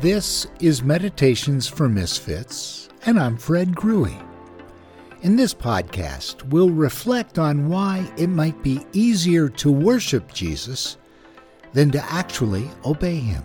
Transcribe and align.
This 0.00 0.46
is 0.60 0.84
Meditations 0.84 1.66
for 1.66 1.88
Misfits, 1.88 2.88
and 3.06 3.18
I'm 3.18 3.36
Fred 3.36 3.74
Grewe. 3.74 4.16
In 5.22 5.34
this 5.34 5.52
podcast, 5.52 6.44
we'll 6.50 6.70
reflect 6.70 7.36
on 7.36 7.68
why 7.68 8.08
it 8.16 8.28
might 8.28 8.62
be 8.62 8.86
easier 8.92 9.48
to 9.48 9.72
worship 9.72 10.32
Jesus 10.32 10.98
than 11.72 11.90
to 11.90 12.12
actually 12.12 12.70
obey 12.84 13.16
him. 13.16 13.42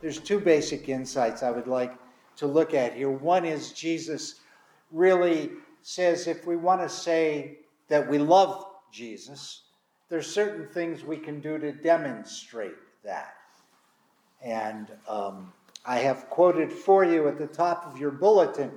There's 0.00 0.18
two 0.18 0.40
basic 0.40 0.88
insights 0.88 1.42
I 1.42 1.50
would 1.50 1.66
like 1.66 1.92
to 2.36 2.46
look 2.46 2.72
at 2.72 2.94
here. 2.94 3.10
One 3.10 3.44
is 3.44 3.72
Jesus 3.72 4.36
really 4.92 5.50
says 5.82 6.26
if 6.26 6.46
we 6.46 6.56
want 6.56 6.80
to 6.80 6.88
say 6.88 7.58
that 7.88 8.08
we 8.08 8.16
love 8.16 8.64
Jesus, 8.90 9.64
there's 10.08 10.26
certain 10.26 10.68
things 10.68 11.04
we 11.04 11.18
can 11.18 11.38
do 11.38 11.58
to 11.58 11.70
demonstrate 11.70 12.76
that. 13.04 13.34
And 14.42 14.88
um, 15.08 15.52
I 15.84 15.98
have 15.98 16.28
quoted 16.30 16.72
for 16.72 17.04
you 17.04 17.28
at 17.28 17.38
the 17.38 17.46
top 17.46 17.86
of 17.86 17.98
your 17.98 18.10
bulletin 18.10 18.72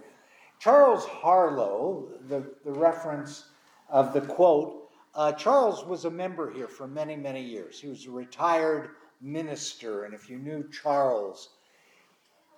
Charles 0.59 1.05
Harlow, 1.05 2.07
the, 2.27 2.43
the 2.63 2.71
reference 2.71 3.49
of 3.89 4.13
the 4.13 4.21
quote. 4.21 4.89
Uh, 5.13 5.31
Charles 5.33 5.85
was 5.85 6.05
a 6.05 6.09
member 6.09 6.51
here 6.51 6.67
for 6.67 6.87
many, 6.87 7.15
many 7.15 7.41
years. 7.41 7.79
He 7.79 7.87
was 7.87 8.05
a 8.05 8.11
retired 8.11 8.89
minister, 9.21 10.05
and 10.05 10.13
if 10.13 10.29
you 10.29 10.37
knew 10.37 10.67
Charles, 10.71 11.49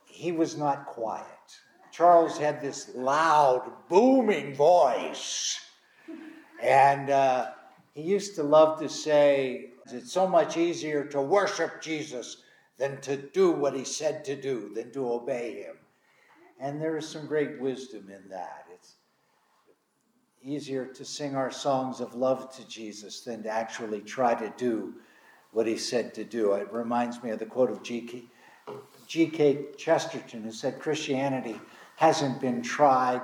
he 0.06 0.32
was 0.32 0.58
not 0.58 0.86
quiet. 0.86 1.26
Charles 1.92 2.38
had 2.38 2.62
this 2.62 2.92
loud, 2.96 3.72
booming 3.90 4.56
voice. 4.56 5.60
And 6.62 7.10
uh, 7.10 7.52
he 7.94 8.04
used 8.04 8.36
to 8.36 8.44
love 8.44 8.80
to 8.80 8.90
say, 8.90 9.72
It's 9.92 10.12
so 10.12 10.28
much 10.28 10.58
easier 10.58 11.04
to 11.06 11.22
worship 11.22 11.82
Jesus 11.82 12.44
than 12.78 13.02
to 13.02 13.18
do 13.18 13.52
what 13.52 13.76
he 13.76 13.84
said 13.84 14.24
to 14.26 14.36
do, 14.36 14.72
than 14.74 14.92
to 14.92 15.12
obey 15.12 15.64
him. 15.64 15.76
And 16.60 16.82
there 16.82 16.98
is 16.98 17.08
some 17.08 17.28
great 17.28 17.60
wisdom 17.60 18.10
in 18.10 18.30
that. 18.30 18.66
It's 18.74 18.96
easier 20.44 20.86
to 20.86 21.06
sing 21.06 21.36
our 21.36 21.52
songs 21.52 22.00
of 22.00 22.16
love 22.16 22.56
to 22.56 22.68
Jesus 22.68 23.22
than 23.22 23.44
to 23.44 23.50
actually 23.50 24.02
try 24.02 24.34
to 24.36 24.54
do 24.58 24.94
what 25.52 25.68
he 25.68 25.78
said 25.78 26.14
to 26.16 26.24
do. 26.24 26.54
It 26.54 26.72
reminds 26.72 27.22
me 27.24 27.32
of 27.32 27.40
the 27.40 27.46
quote 27.46 27.72
of 27.72 27.84
G.K. 27.84 28.24
G.K. 29.08 29.66
Chesterton, 29.78 30.44
who 30.44 30.52
said, 30.52 30.80
Christianity 30.80 31.60
hasn't 31.96 32.42
been 32.42 32.62
tried 32.62 33.22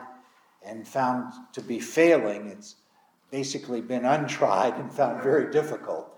and 0.65 0.87
found 0.87 1.33
to 1.53 1.61
be 1.61 1.79
failing. 1.79 2.47
It's 2.47 2.75
basically 3.29 3.81
been 3.81 4.05
untried 4.05 4.75
and 4.75 4.91
found 4.91 5.21
very 5.21 5.51
difficult. 5.51 6.17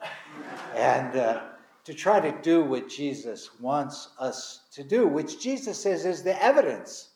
And 0.75 1.15
uh, 1.15 1.41
to 1.85 1.93
try 1.93 2.19
to 2.19 2.31
do 2.41 2.63
what 2.63 2.89
Jesus 2.89 3.51
wants 3.59 4.09
us 4.19 4.61
to 4.73 4.83
do, 4.83 5.07
which 5.07 5.39
Jesus 5.39 5.81
says 5.81 6.05
is 6.05 6.23
the 6.23 6.43
evidence 6.43 7.09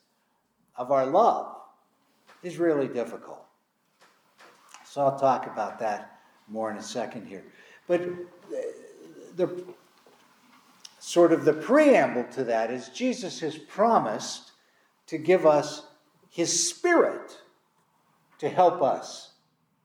of 0.78 0.92
our 0.92 1.06
love, 1.06 1.56
is 2.44 2.58
really 2.58 2.88
difficult. 2.88 3.46
So 4.86 5.02
I'll 5.02 5.20
talk 5.20 5.48
about 5.48 5.80
that 5.80 6.20
more 6.48 6.72
in 6.72 6.78
a 6.78 6.84
second 6.84 7.28
here. 7.28 7.44
But 7.88 8.02
the 9.36 9.64
sort 11.00 11.34
of 11.34 11.46
the 11.46 11.54
preamble 11.54 12.26
to 12.32 12.44
that 12.46 12.72
is 12.72 12.90
Jesus 12.90 13.40
has 13.40 13.58
promised 13.58 14.52
to 15.08 15.18
give 15.18 15.46
us 15.46 15.84
his 16.30 16.70
spirit 16.70 17.38
to 18.38 18.50
help 18.50 18.82
us 18.82 19.32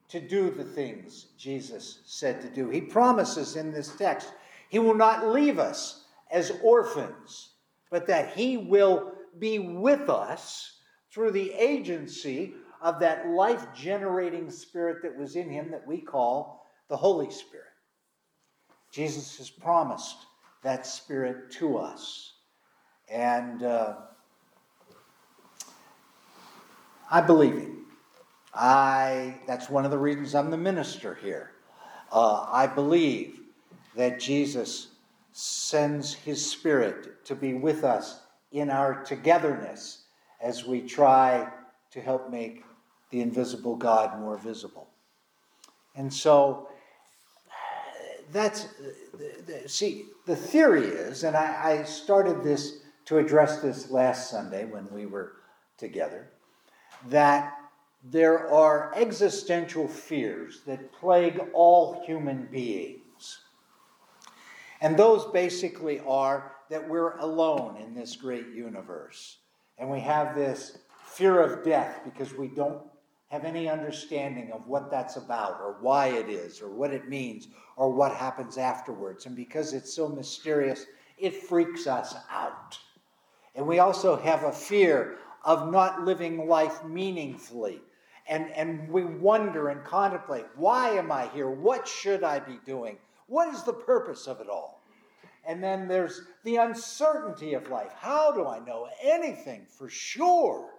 to 0.08 0.20
do 0.20 0.50
the 0.50 0.64
things 0.64 1.26
Jesus 1.38 2.00
said 2.04 2.40
to 2.42 2.48
do. 2.48 2.68
He 2.68 2.80
promises 2.80 3.56
in 3.56 3.72
this 3.72 3.96
text 3.96 4.32
he 4.68 4.78
will 4.78 4.94
not 4.94 5.28
leave 5.28 5.58
us 5.58 6.04
as 6.30 6.52
orphans, 6.62 7.50
but 7.90 8.06
that 8.08 8.34
He 8.34 8.56
will 8.56 9.12
be 9.38 9.58
with 9.58 10.10
us 10.10 10.78
through 11.12 11.30
the 11.30 11.52
agency 11.52 12.54
of 12.82 12.98
that 13.00 13.28
life 13.28 13.66
generating 13.74 14.50
spirit 14.50 14.98
that 15.02 15.16
was 15.16 15.36
in 15.36 15.48
Him 15.48 15.70
that 15.70 15.86
we 15.86 16.00
call 16.00 16.66
the 16.88 16.96
Holy 16.96 17.30
Spirit. 17.30 17.66
Jesus 18.90 19.38
has 19.38 19.48
promised 19.48 20.16
that 20.62 20.86
spirit 20.86 21.50
to 21.52 21.78
us. 21.78 22.32
And 23.08 23.62
uh, 23.62 23.94
I 27.10 27.20
believe 27.20 27.54
him. 27.54 27.86
I, 28.52 29.40
that's 29.46 29.68
one 29.68 29.84
of 29.84 29.90
the 29.90 29.98
reasons 29.98 30.34
I'm 30.34 30.50
the 30.50 30.56
minister 30.56 31.14
here. 31.14 31.52
Uh, 32.10 32.46
I 32.50 32.66
believe 32.66 33.40
that 33.96 34.20
Jesus 34.20 34.88
sends 35.32 36.14
his 36.14 36.48
Spirit 36.48 37.24
to 37.26 37.34
be 37.34 37.54
with 37.54 37.84
us 37.84 38.20
in 38.52 38.70
our 38.70 39.02
togetherness 39.04 40.04
as 40.40 40.64
we 40.64 40.80
try 40.80 41.48
to 41.90 42.00
help 42.00 42.30
make 42.30 42.64
the 43.10 43.20
invisible 43.20 43.76
God 43.76 44.18
more 44.20 44.36
visible. 44.36 44.88
And 45.96 46.12
so 46.12 46.68
that's, 48.32 48.66
see, 49.66 50.06
the 50.26 50.36
theory 50.36 50.86
is, 50.86 51.24
and 51.24 51.36
I, 51.36 51.80
I 51.80 51.84
started 51.84 52.42
this 52.42 52.78
to 53.06 53.18
address 53.18 53.60
this 53.60 53.90
last 53.90 54.30
Sunday 54.30 54.64
when 54.64 54.88
we 54.90 55.06
were 55.06 55.32
together, 55.78 56.30
that 57.08 57.54
there 58.02 58.48
are 58.50 58.92
existential 58.94 59.86
fears 59.88 60.60
that 60.66 60.92
plague 60.92 61.40
all 61.52 62.02
human 62.06 62.46
beings. 62.50 63.00
And 64.84 64.98
those 64.98 65.24
basically 65.32 66.00
are 66.00 66.52
that 66.68 66.86
we're 66.86 67.16
alone 67.16 67.78
in 67.78 67.94
this 67.94 68.16
great 68.16 68.48
universe. 68.48 69.38
And 69.78 69.90
we 69.90 69.98
have 70.00 70.34
this 70.34 70.76
fear 71.06 71.40
of 71.40 71.64
death 71.64 72.02
because 72.04 72.34
we 72.34 72.48
don't 72.48 72.82
have 73.28 73.46
any 73.46 73.66
understanding 73.66 74.52
of 74.52 74.66
what 74.66 74.90
that's 74.90 75.16
about 75.16 75.58
or 75.58 75.78
why 75.80 76.08
it 76.08 76.28
is 76.28 76.60
or 76.60 76.68
what 76.68 76.92
it 76.92 77.08
means 77.08 77.48
or 77.78 77.88
what 77.88 78.14
happens 78.14 78.58
afterwards. 78.58 79.24
And 79.24 79.34
because 79.34 79.72
it's 79.72 79.94
so 79.94 80.06
mysterious, 80.06 80.84
it 81.16 81.34
freaks 81.34 81.86
us 81.86 82.14
out. 82.30 82.78
And 83.54 83.66
we 83.66 83.78
also 83.78 84.16
have 84.16 84.44
a 84.44 84.52
fear 84.52 85.16
of 85.46 85.72
not 85.72 86.04
living 86.04 86.46
life 86.46 86.84
meaningfully. 86.84 87.80
And, 88.26 88.50
and 88.50 88.86
we 88.90 89.04
wonder 89.06 89.70
and 89.70 89.82
contemplate 89.82 90.44
why 90.56 90.90
am 90.90 91.10
I 91.10 91.28
here? 91.28 91.48
What 91.48 91.88
should 91.88 92.22
I 92.22 92.38
be 92.38 92.58
doing? 92.66 92.98
What 93.26 93.54
is 93.54 93.62
the 93.62 93.72
purpose 93.72 94.26
of 94.26 94.40
it 94.40 94.48
all? 94.48 94.73
And 95.46 95.62
then 95.62 95.88
there's 95.88 96.22
the 96.42 96.56
uncertainty 96.56 97.54
of 97.54 97.68
life. 97.68 97.92
How 97.96 98.32
do 98.32 98.46
I 98.46 98.60
know 98.60 98.88
anything 99.02 99.66
for 99.68 99.88
sure? 99.88 100.70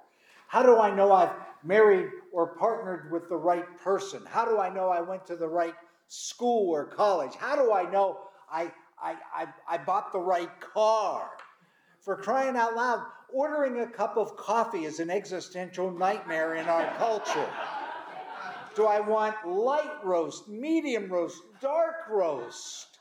How 0.48 0.64
do 0.64 0.80
I 0.80 0.94
know 0.94 1.12
I've 1.12 1.34
married 1.64 2.10
or 2.32 2.56
partnered 2.56 3.12
with 3.12 3.30
the 3.30 3.38
right 3.38 3.66
person? 3.80 4.24
How 4.28 4.46
do 4.46 4.60
I 4.60 4.70
know 4.70 4.90
I 4.90 5.02
went 5.02 5.26
to 5.28 5.36
the 5.36 5.48
right 5.48 5.76
school 6.08 6.70
or 6.72 6.86
college? 6.86 7.34
How 7.36 7.56
do 7.56 7.74
I 7.74 7.90
know 7.90 8.20
I, 8.52 8.72
I, 9.02 9.16
I, 9.36 9.48
I 9.70 9.78
bought 9.78 10.12
the 10.12 10.20
right 10.20 10.50
car? 10.60 11.30
For 12.02 12.16
crying 12.16 12.56
out 12.56 12.76
loud, 12.76 13.04
ordering 13.34 13.82
a 13.82 13.88
cup 13.88 14.18
of 14.18 14.38
coffee 14.38 14.86
is 14.86 15.00
an 15.00 15.10
existential 15.10 15.92
nightmare 15.92 16.56
in 16.56 16.68
our 16.68 16.86
culture. 16.98 17.50
Do 18.76 18.86
I 18.86 19.00
want 19.00 19.36
light 19.48 20.04
roast, 20.04 20.48
medium 20.48 21.12
roast, 21.12 21.42
dark 21.62 21.96
roast? 22.10 22.95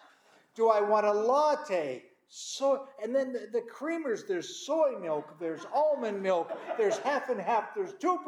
Do 0.54 0.69
I 0.69 0.81
want 0.81 1.06
a 1.06 1.12
latte? 1.12 2.04
So, 2.37 2.88
and 3.00 3.15
then 3.15 3.32
the, 3.32 3.48
the, 3.53 3.60
creamers, 3.60 4.26
there's 4.26 4.48
soy 4.66 4.98
milk, 5.00 5.38
there's 5.38 5.66
almond 5.72 6.20
milk, 6.20 6.50
there's 6.76 6.98
half 6.98 7.28
and 7.28 7.41
half, 7.41 7.75
there's 7.76 7.92
2%, 7.92 8.19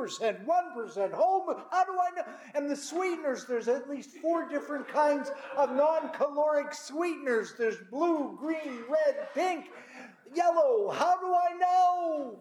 1%, 0.47 1.13
whole 1.13 1.45
milk. 1.45 1.67
How 1.73 1.85
do 1.85 1.93
I 1.93 2.11
know? 2.15 2.23
And 2.55 2.71
the 2.71 2.77
sweeteners, 2.77 3.47
there's 3.47 3.67
at 3.67 3.91
least 3.91 4.11
four 4.23 4.49
different 4.49 4.87
kinds 4.87 5.33
of 5.57 5.73
non 5.73 6.11
caloric 6.13 6.73
sweeteners. 6.73 7.55
There's 7.59 7.79
blue, 7.91 8.37
green, 8.39 8.85
red, 8.89 9.29
pink, 9.35 9.71
yellow. 10.37 10.91
How 10.91 11.19
do 11.19 11.27
I 11.27 11.57
know? 11.59 12.41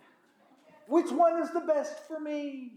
Which 0.87 1.11
one 1.11 1.41
is 1.41 1.49
the 1.51 1.61
best 1.61 2.07
for 2.07 2.19
me? 2.19 2.73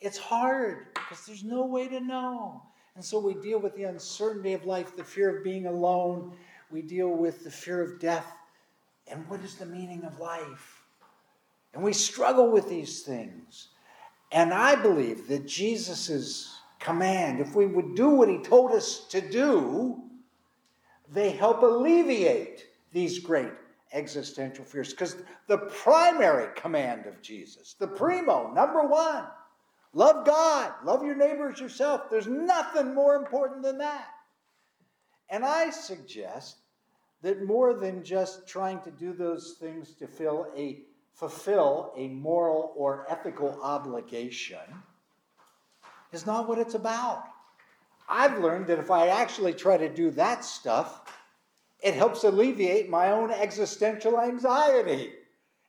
It's 0.00 0.16
hard 0.16 0.86
because 0.94 1.26
there's 1.26 1.44
no 1.44 1.66
way 1.66 1.88
to 1.88 2.00
know. 2.00 2.62
And 2.96 3.04
so 3.04 3.18
we 3.18 3.34
deal 3.34 3.58
with 3.58 3.76
the 3.76 3.84
uncertainty 3.84 4.54
of 4.54 4.64
life, 4.64 4.96
the 4.96 5.04
fear 5.04 5.36
of 5.36 5.44
being 5.44 5.66
alone. 5.66 6.32
We 6.70 6.80
deal 6.80 7.10
with 7.10 7.44
the 7.44 7.50
fear 7.50 7.82
of 7.82 8.00
death. 8.00 8.26
And 9.06 9.28
what 9.28 9.40
is 9.40 9.54
the 9.54 9.66
meaning 9.66 10.02
of 10.04 10.18
life? 10.18 10.82
And 11.74 11.84
we 11.84 11.92
struggle 11.92 12.50
with 12.50 12.70
these 12.70 13.02
things. 13.02 13.68
And 14.32 14.52
I 14.52 14.74
believe 14.76 15.28
that 15.28 15.46
Jesus' 15.46 16.58
command, 16.80 17.38
if 17.38 17.54
we 17.54 17.66
would 17.66 17.94
do 17.94 18.08
what 18.08 18.30
he 18.30 18.38
told 18.38 18.72
us 18.72 19.06
to 19.10 19.20
do, 19.20 20.02
they 21.12 21.30
help 21.30 21.62
alleviate 21.62 22.66
these 22.92 23.18
great 23.18 23.52
existential 23.92 24.64
fears. 24.64 24.90
Because 24.90 25.16
the 25.48 25.58
primary 25.58 26.48
command 26.56 27.04
of 27.04 27.20
Jesus, 27.20 27.74
the 27.78 27.86
primo, 27.86 28.52
number 28.54 28.86
one, 28.86 29.26
love 29.96 30.26
God, 30.26 30.74
love 30.84 31.02
your 31.02 31.16
neighbors 31.16 31.58
yourself. 31.58 32.10
There's 32.10 32.26
nothing 32.26 32.94
more 32.94 33.16
important 33.16 33.62
than 33.62 33.78
that. 33.78 34.08
And 35.30 35.42
I 35.42 35.70
suggest 35.70 36.58
that 37.22 37.42
more 37.42 37.72
than 37.72 38.04
just 38.04 38.46
trying 38.46 38.80
to 38.82 38.90
do 38.90 39.14
those 39.14 39.56
things 39.58 39.94
to 39.94 40.06
fill 40.06 40.48
a, 40.54 40.82
fulfill 41.14 41.94
a 41.96 42.08
moral 42.08 42.74
or 42.76 43.06
ethical 43.08 43.58
obligation 43.62 44.58
is 46.12 46.26
not 46.26 46.46
what 46.46 46.58
it's 46.58 46.74
about. 46.74 47.24
I've 48.06 48.38
learned 48.38 48.66
that 48.66 48.78
if 48.78 48.90
I 48.90 49.08
actually 49.08 49.54
try 49.54 49.78
to 49.78 49.88
do 49.88 50.10
that 50.12 50.44
stuff, 50.44 51.10
it 51.82 51.94
helps 51.94 52.22
alleviate 52.22 52.90
my 52.90 53.12
own 53.12 53.30
existential 53.30 54.20
anxiety. 54.20 55.14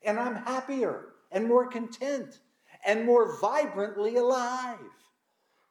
And 0.03 0.19
I'm 0.19 0.35
happier 0.35 1.13
and 1.31 1.47
more 1.47 1.68
content 1.68 2.39
and 2.85 3.06
more 3.06 3.39
vibrantly 3.39 4.18
alive. 4.18 4.79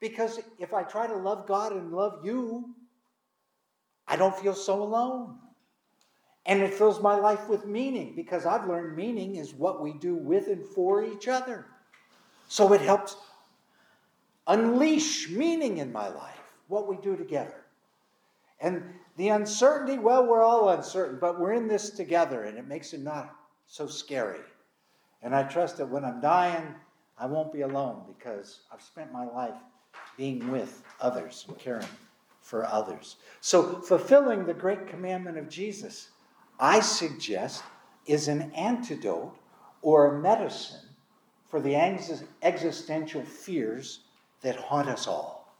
Because 0.00 0.40
if 0.58 0.74
I 0.74 0.82
try 0.82 1.06
to 1.06 1.16
love 1.16 1.46
God 1.46 1.72
and 1.72 1.92
love 1.92 2.24
you, 2.24 2.74
I 4.06 4.16
don't 4.16 4.36
feel 4.36 4.54
so 4.54 4.82
alone. 4.82 5.38
And 6.44 6.62
it 6.62 6.74
fills 6.74 7.02
my 7.02 7.16
life 7.16 7.48
with 7.48 7.66
meaning 7.66 8.14
because 8.14 8.46
I've 8.46 8.68
learned 8.68 8.96
meaning 8.96 9.36
is 9.36 9.52
what 9.52 9.82
we 9.82 9.94
do 9.94 10.14
with 10.14 10.46
and 10.46 10.64
for 10.64 11.04
each 11.04 11.26
other. 11.26 11.66
So 12.48 12.72
it 12.72 12.80
helps 12.80 13.16
unleash 14.46 15.28
meaning 15.30 15.78
in 15.78 15.92
my 15.92 16.08
life, 16.08 16.38
what 16.68 16.86
we 16.86 16.96
do 16.98 17.16
together. 17.16 17.64
And 18.60 18.82
the 19.16 19.30
uncertainty, 19.30 19.98
well, 19.98 20.26
we're 20.26 20.42
all 20.42 20.68
uncertain, 20.68 21.18
but 21.20 21.40
we're 21.40 21.54
in 21.54 21.66
this 21.66 21.90
together 21.90 22.44
and 22.44 22.56
it 22.56 22.68
makes 22.68 22.92
it 22.92 23.02
not 23.02 23.34
so 23.66 23.86
scary. 23.86 24.40
And 25.22 25.34
I 25.34 25.42
trust 25.42 25.78
that 25.78 25.88
when 25.88 26.04
I'm 26.04 26.20
dying, 26.20 26.74
I 27.18 27.26
won't 27.26 27.52
be 27.52 27.62
alone 27.62 28.02
because 28.06 28.60
I've 28.72 28.82
spent 28.82 29.12
my 29.12 29.24
life 29.24 29.54
being 30.16 30.50
with 30.50 30.82
others 31.00 31.44
and 31.48 31.58
caring 31.58 31.86
for 32.42 32.64
others. 32.66 33.16
So, 33.40 33.80
fulfilling 33.80 34.44
the 34.44 34.54
great 34.54 34.86
commandment 34.86 35.38
of 35.38 35.48
Jesus, 35.48 36.10
I 36.60 36.80
suggest, 36.80 37.64
is 38.06 38.28
an 38.28 38.52
antidote 38.52 39.36
or 39.82 40.14
a 40.14 40.20
medicine 40.20 40.88
for 41.48 41.60
the 41.60 41.74
existential 42.42 43.22
fears 43.22 44.00
that 44.42 44.56
haunt 44.56 44.88
us 44.88 45.06
all. 45.06 45.54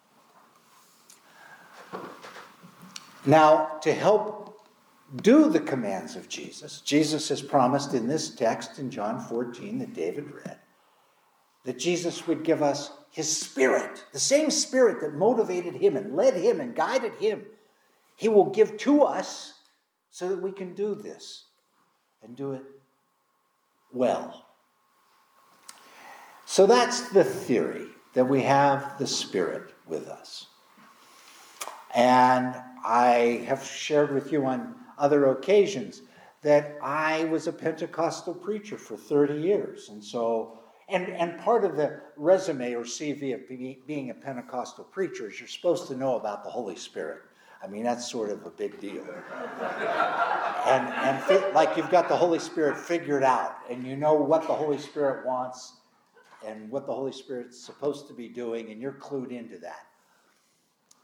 Now, 3.25 3.79
to 3.81 3.93
help 3.93 4.67
do 5.23 5.49
the 5.49 5.61
commands 5.61 6.15
of 6.17 6.29
Jesus, 6.29 6.81
Jesus 6.83 7.29
has 7.31 7.43
promised 7.43 7.95
in 7.95 8.07
this 8.07 8.35
text 8.35 8.79
in 8.79 8.91
John 8.91 9.21
14 9.21 9.79
that 9.79 9.95
David 9.95 10.33
read 10.33 10.59
that 11.67 11.79
Jesus 11.79 12.27
would 12.27 12.45
give 12.45 12.63
us 12.63 12.93
his 13.11 13.37
spirit, 13.37 14.05
the 14.13 14.21
same 14.21 14.51
spirit 14.51 15.01
that 15.01 15.15
motivated 15.15 15.75
him 15.75 15.97
and 15.97 16.15
led 16.17 16.35
him 16.35 16.61
and 16.61 16.75
guided 16.75 17.15
him. 17.17 17.45
He 18.15 18.29
will 18.29 18.51
give 18.51 18.79
to 18.79 19.03
us 19.03 19.53
so 20.11 20.29
that 20.29 20.41
we 20.41 20.53
can 20.53 20.75
do 20.75 20.95
this 20.95 21.45
and 22.23 22.37
do 22.37 22.53
it 22.53 22.63
well. 23.93 24.47
So 26.45 26.67
that's 26.67 27.11
the 27.11 27.25
theory 27.25 27.87
that 28.15 28.25
we 28.25 28.43
have 28.43 28.97
the 28.99 29.07
Spirit 29.07 29.75
with 29.87 30.07
us. 30.09 30.47
And 31.95 32.55
I 32.85 33.45
have 33.49 33.65
shared 33.65 34.15
with 34.15 34.31
you 34.31 34.47
on 34.47 34.77
other 34.99 35.33
occasions 35.33 36.03
that 36.43 36.79
I 36.81 37.25
was 37.25 37.49
a 37.49 37.53
Pentecostal 37.53 38.35
preacher 38.35 38.79
for 38.79 38.97
30 38.97 39.35
years. 39.35 39.89
And 39.89 40.03
so, 40.03 40.61
and, 40.89 41.09
and 41.09 41.39
part 41.39 41.65
of 41.65 41.77
the 41.77 42.01
resume 42.17 42.75
or 42.75 42.85
CV 42.85 43.35
of 43.35 43.49
being 43.87 44.11
a 44.11 44.15
Pentecostal 44.15 44.85
preacher 44.85 45.29
is 45.29 45.41
you're 45.41 45.49
supposed 45.49 45.89
to 45.89 45.97
know 45.97 46.17
about 46.17 46.45
the 46.45 46.51
Holy 46.51 46.77
Spirit. 46.77 47.23
I 47.63 47.67
mean, 47.67 47.83
that's 47.83 48.09
sort 48.09 48.31
of 48.31 48.45
a 48.47 48.51
big 48.51 48.79
deal. 48.81 49.03
and 50.67 50.89
and 50.89 51.23
fi- 51.23 51.51
like 51.53 51.77
you've 51.77 51.91
got 51.91 52.09
the 52.09 52.17
Holy 52.17 52.39
Spirit 52.39 52.79
figured 52.79 53.25
out, 53.25 53.57
and 53.69 53.85
you 53.85 53.97
know 53.97 54.15
what 54.15 54.43
the 54.43 54.53
Holy 54.53 54.79
Spirit 54.79 55.27
wants 55.27 55.73
and 56.47 56.71
what 56.71 56.87
the 56.87 56.93
Holy 56.93 57.13
Spirit's 57.13 57.59
supposed 57.59 58.07
to 58.09 58.15
be 58.15 58.29
doing, 58.29 58.71
and 58.71 58.81
you're 58.81 58.93
clued 58.93 59.33
into 59.33 59.59
that. 59.59 59.87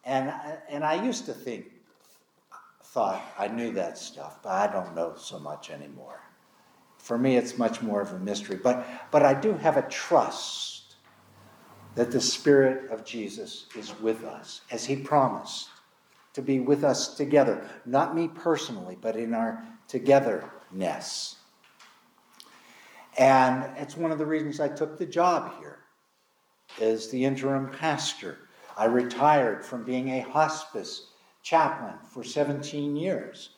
And, 0.05 0.33
and 0.69 0.85
I 0.85 1.03
used 1.03 1.27
to 1.27 1.33
think, 1.33 1.67
thought 2.85 3.23
I 3.39 3.49
knew 3.49 3.73
that 3.73 3.99
stuff, 3.99 4.41
but 4.43 4.51
I 4.51 4.73
don't 4.73 4.95
know 4.95 5.15
so 5.17 5.39
much 5.39 5.71
anymore. 5.71 6.21
For 7.03 7.19
me, 7.19 7.37
it's 7.37 7.59
much 7.59 7.83
more 7.83 8.01
of 8.01 8.13
a 8.13 8.19
mystery. 8.21 8.61
But, 8.63 8.87
but 9.11 9.25
I 9.25 9.35
do 9.35 9.55
have 9.55 9.77
a 9.77 9.83
trust 9.89 10.95
that 11.97 12.13
the 12.13 12.21
Spirit 12.21 12.91
of 12.93 13.05
Jesus 13.05 13.67
is 13.77 13.93
with 14.01 14.23
us, 14.25 14.61
as 14.71 14.85
He 14.85 14.95
promised 14.95 15.69
to 16.35 16.43
be 16.43 16.61
with 16.61 16.85
us 16.85 17.17
together. 17.17 17.69
Not 17.85 18.15
me 18.15 18.29
personally, 18.29 18.97
but 19.01 19.17
in 19.17 19.35
our 19.35 19.65
togetherness. 19.89 21.37
And 23.19 23.69
it's 23.77 23.97
one 23.97 24.13
of 24.13 24.19
the 24.19 24.25
reasons 24.25 24.61
I 24.61 24.69
took 24.69 24.97
the 24.97 25.05
job 25.05 25.59
here 25.59 25.81
as 26.81 27.11
the 27.11 27.25
interim 27.25 27.69
pastor. 27.69 28.39
I 28.77 28.85
retired 28.85 29.65
from 29.65 29.83
being 29.83 30.11
a 30.11 30.21
hospice 30.21 31.09
chaplain 31.43 31.95
for 32.09 32.23
17 32.23 32.95
years. 32.95 33.51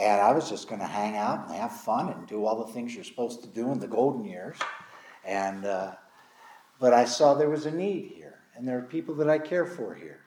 And 0.00 0.18
I 0.18 0.32
was 0.32 0.48
just 0.48 0.66
going 0.66 0.80
to 0.80 0.86
hang 0.86 1.16
out 1.16 1.46
and 1.46 1.56
have 1.56 1.72
fun 1.72 2.08
and 2.08 2.26
do 2.26 2.46
all 2.46 2.64
the 2.64 2.72
things 2.72 2.94
you're 2.94 3.04
supposed 3.04 3.42
to 3.42 3.48
do 3.48 3.70
in 3.70 3.78
the 3.78 3.86
golden 3.86 4.24
years. 4.24 4.56
And, 5.26 5.66
uh, 5.66 5.92
but 6.78 6.94
I 6.94 7.04
saw 7.04 7.34
there 7.34 7.50
was 7.50 7.66
a 7.66 7.70
need 7.70 8.12
here, 8.14 8.38
and 8.56 8.66
there 8.66 8.78
are 8.78 8.82
people 8.82 9.14
that 9.16 9.28
I 9.28 9.38
care 9.38 9.66
for 9.66 9.94
here. 9.94 10.20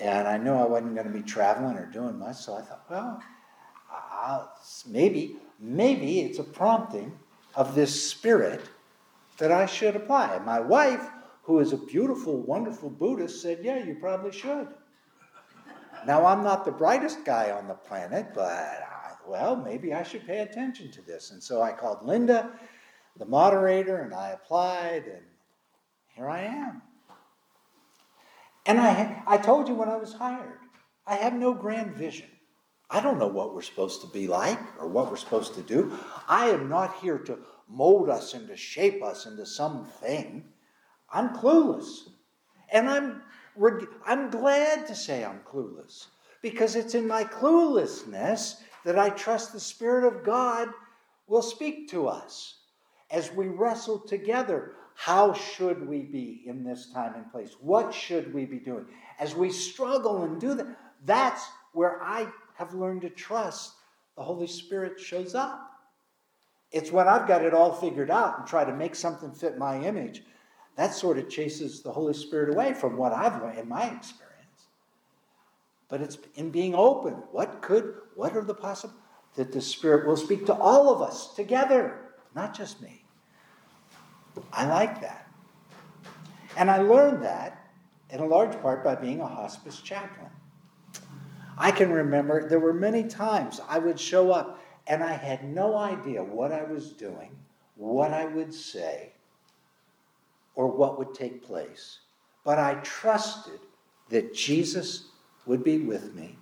And 0.00 0.26
I 0.26 0.38
knew 0.38 0.52
I 0.52 0.66
wasn't 0.66 0.96
going 0.96 1.06
to 1.06 1.12
be 1.12 1.22
traveling 1.22 1.76
or 1.76 1.86
doing 1.86 2.18
much, 2.18 2.36
so 2.36 2.56
I 2.56 2.62
thought, 2.62 2.84
well, 2.90 3.22
I'll, 3.92 4.52
maybe, 4.88 5.36
maybe 5.60 6.20
it's 6.22 6.40
a 6.40 6.44
prompting 6.44 7.16
of 7.54 7.76
this 7.76 8.10
spirit 8.10 8.68
that 9.38 9.52
I 9.52 9.66
should 9.66 9.94
apply. 9.94 10.34
And 10.34 10.44
my 10.44 10.58
wife, 10.58 11.08
who 11.44 11.60
is 11.60 11.72
a 11.72 11.76
beautiful, 11.76 12.42
wonderful 12.42 12.90
Buddhist, 12.90 13.40
said, 13.40 13.60
Yeah, 13.62 13.84
you 13.84 13.96
probably 14.00 14.32
should. 14.32 14.66
Now, 16.06 16.26
I'm 16.26 16.42
not 16.42 16.64
the 16.64 16.72
brightest 16.72 17.24
guy 17.24 17.50
on 17.50 17.68
the 17.68 17.74
planet, 17.74 18.28
but 18.34 18.42
I, 18.42 19.12
well, 19.26 19.56
maybe 19.56 19.92
I 19.92 20.02
should 20.02 20.26
pay 20.26 20.40
attention 20.40 20.90
to 20.92 21.02
this. 21.02 21.30
And 21.30 21.42
so 21.42 21.62
I 21.62 21.72
called 21.72 22.04
Linda, 22.04 22.50
the 23.16 23.26
moderator, 23.26 24.02
and 24.02 24.14
I 24.14 24.30
applied, 24.30 25.04
and 25.06 25.22
here 26.14 26.28
I 26.28 26.42
am. 26.42 26.82
And 28.66 28.80
I, 28.80 29.22
I 29.26 29.38
told 29.38 29.68
you 29.68 29.74
when 29.74 29.88
I 29.88 29.96
was 29.96 30.12
hired, 30.12 30.58
I 31.06 31.14
have 31.14 31.32
no 31.32 31.54
grand 31.54 31.94
vision. 31.94 32.28
I 32.90 33.00
don't 33.00 33.18
know 33.18 33.28
what 33.28 33.54
we're 33.54 33.62
supposed 33.62 34.00
to 34.02 34.06
be 34.08 34.26
like 34.26 34.58
or 34.78 34.88
what 34.88 35.10
we're 35.10 35.16
supposed 35.16 35.54
to 35.54 35.62
do. 35.62 35.92
I 36.26 36.48
am 36.48 36.68
not 36.68 36.96
here 37.00 37.18
to 37.18 37.38
mold 37.68 38.08
us 38.08 38.34
and 38.34 38.48
to 38.48 38.56
shape 38.56 39.02
us 39.02 39.26
into 39.26 39.44
something. 39.44 40.44
I'm 41.10 41.36
clueless. 41.36 42.08
And 42.70 42.88
I'm, 42.88 43.22
I'm 44.06 44.30
glad 44.30 44.86
to 44.86 44.94
say 44.94 45.24
I'm 45.24 45.40
clueless 45.40 46.06
because 46.42 46.76
it's 46.76 46.94
in 46.94 47.06
my 47.06 47.24
cluelessness 47.24 48.56
that 48.84 48.98
I 48.98 49.10
trust 49.10 49.52
the 49.52 49.60
Spirit 49.60 50.04
of 50.04 50.24
God 50.24 50.68
will 51.26 51.42
speak 51.42 51.90
to 51.90 52.08
us 52.08 52.58
as 53.10 53.32
we 53.32 53.48
wrestle 53.48 53.98
together. 53.98 54.74
How 54.94 55.32
should 55.32 55.86
we 55.86 56.02
be 56.02 56.42
in 56.46 56.64
this 56.64 56.92
time 56.92 57.14
and 57.14 57.30
place? 57.30 57.54
What 57.60 57.94
should 57.94 58.34
we 58.34 58.44
be 58.44 58.58
doing? 58.58 58.86
As 59.18 59.34
we 59.34 59.50
struggle 59.50 60.22
and 60.22 60.40
do 60.40 60.54
that, 60.54 60.66
that's 61.04 61.46
where 61.72 62.02
I 62.02 62.26
have 62.54 62.74
learned 62.74 63.02
to 63.02 63.10
trust, 63.10 63.74
the 64.16 64.22
Holy 64.22 64.48
Spirit 64.48 64.98
shows 64.98 65.34
up. 65.34 65.70
It's 66.70 66.90
when 66.90 67.08
I've 67.08 67.28
got 67.28 67.44
it 67.44 67.54
all 67.54 67.72
figured 67.72 68.10
out 68.10 68.38
and 68.38 68.46
try 68.46 68.64
to 68.64 68.74
make 68.74 68.94
something 68.94 69.32
fit 69.32 69.56
my 69.56 69.80
image, 69.80 70.22
that 70.78 70.94
sort 70.94 71.18
of 71.18 71.28
chases 71.28 71.82
the 71.82 71.90
Holy 71.90 72.14
Spirit 72.14 72.54
away 72.54 72.72
from 72.72 72.96
what 72.96 73.12
I've 73.12 73.42
learned 73.42 73.58
in 73.58 73.68
my 73.68 73.86
experience. 73.86 74.68
But 75.88 76.00
it's 76.00 76.18
in 76.36 76.50
being 76.50 76.72
open. 76.72 77.14
What 77.32 77.60
could, 77.62 77.96
what 78.14 78.36
are 78.36 78.44
the 78.44 78.54
possible, 78.54 78.94
that 79.34 79.50
the 79.50 79.60
Spirit 79.60 80.06
will 80.06 80.16
speak 80.16 80.46
to 80.46 80.54
all 80.54 80.94
of 80.94 81.02
us 81.02 81.34
together, 81.34 82.12
not 82.36 82.56
just 82.56 82.80
me. 82.80 83.04
I 84.52 84.66
like 84.66 85.00
that. 85.00 85.28
And 86.56 86.70
I 86.70 86.78
learned 86.78 87.24
that 87.24 87.70
in 88.10 88.20
a 88.20 88.26
large 88.26 88.56
part 88.62 88.84
by 88.84 88.94
being 88.94 89.20
a 89.20 89.26
hospice 89.26 89.80
chaplain. 89.80 90.30
I 91.58 91.72
can 91.72 91.90
remember 91.90 92.48
there 92.48 92.60
were 92.60 92.72
many 92.72 93.02
times 93.02 93.60
I 93.68 93.80
would 93.80 93.98
show 93.98 94.30
up 94.30 94.62
and 94.86 95.02
I 95.02 95.14
had 95.14 95.42
no 95.42 95.76
idea 95.76 96.22
what 96.22 96.52
I 96.52 96.62
was 96.62 96.92
doing, 96.92 97.36
what 97.74 98.12
I 98.12 98.26
would 98.26 98.54
say, 98.54 99.14
or 100.58 100.66
what 100.66 100.98
would 100.98 101.14
take 101.14 101.40
place. 101.40 102.00
But 102.44 102.58
I 102.58 102.74
trusted 102.82 103.60
that 104.08 104.34
Jesus 104.34 105.04
would 105.46 105.62
be 105.62 105.78
with 105.78 106.16
me 106.16 106.36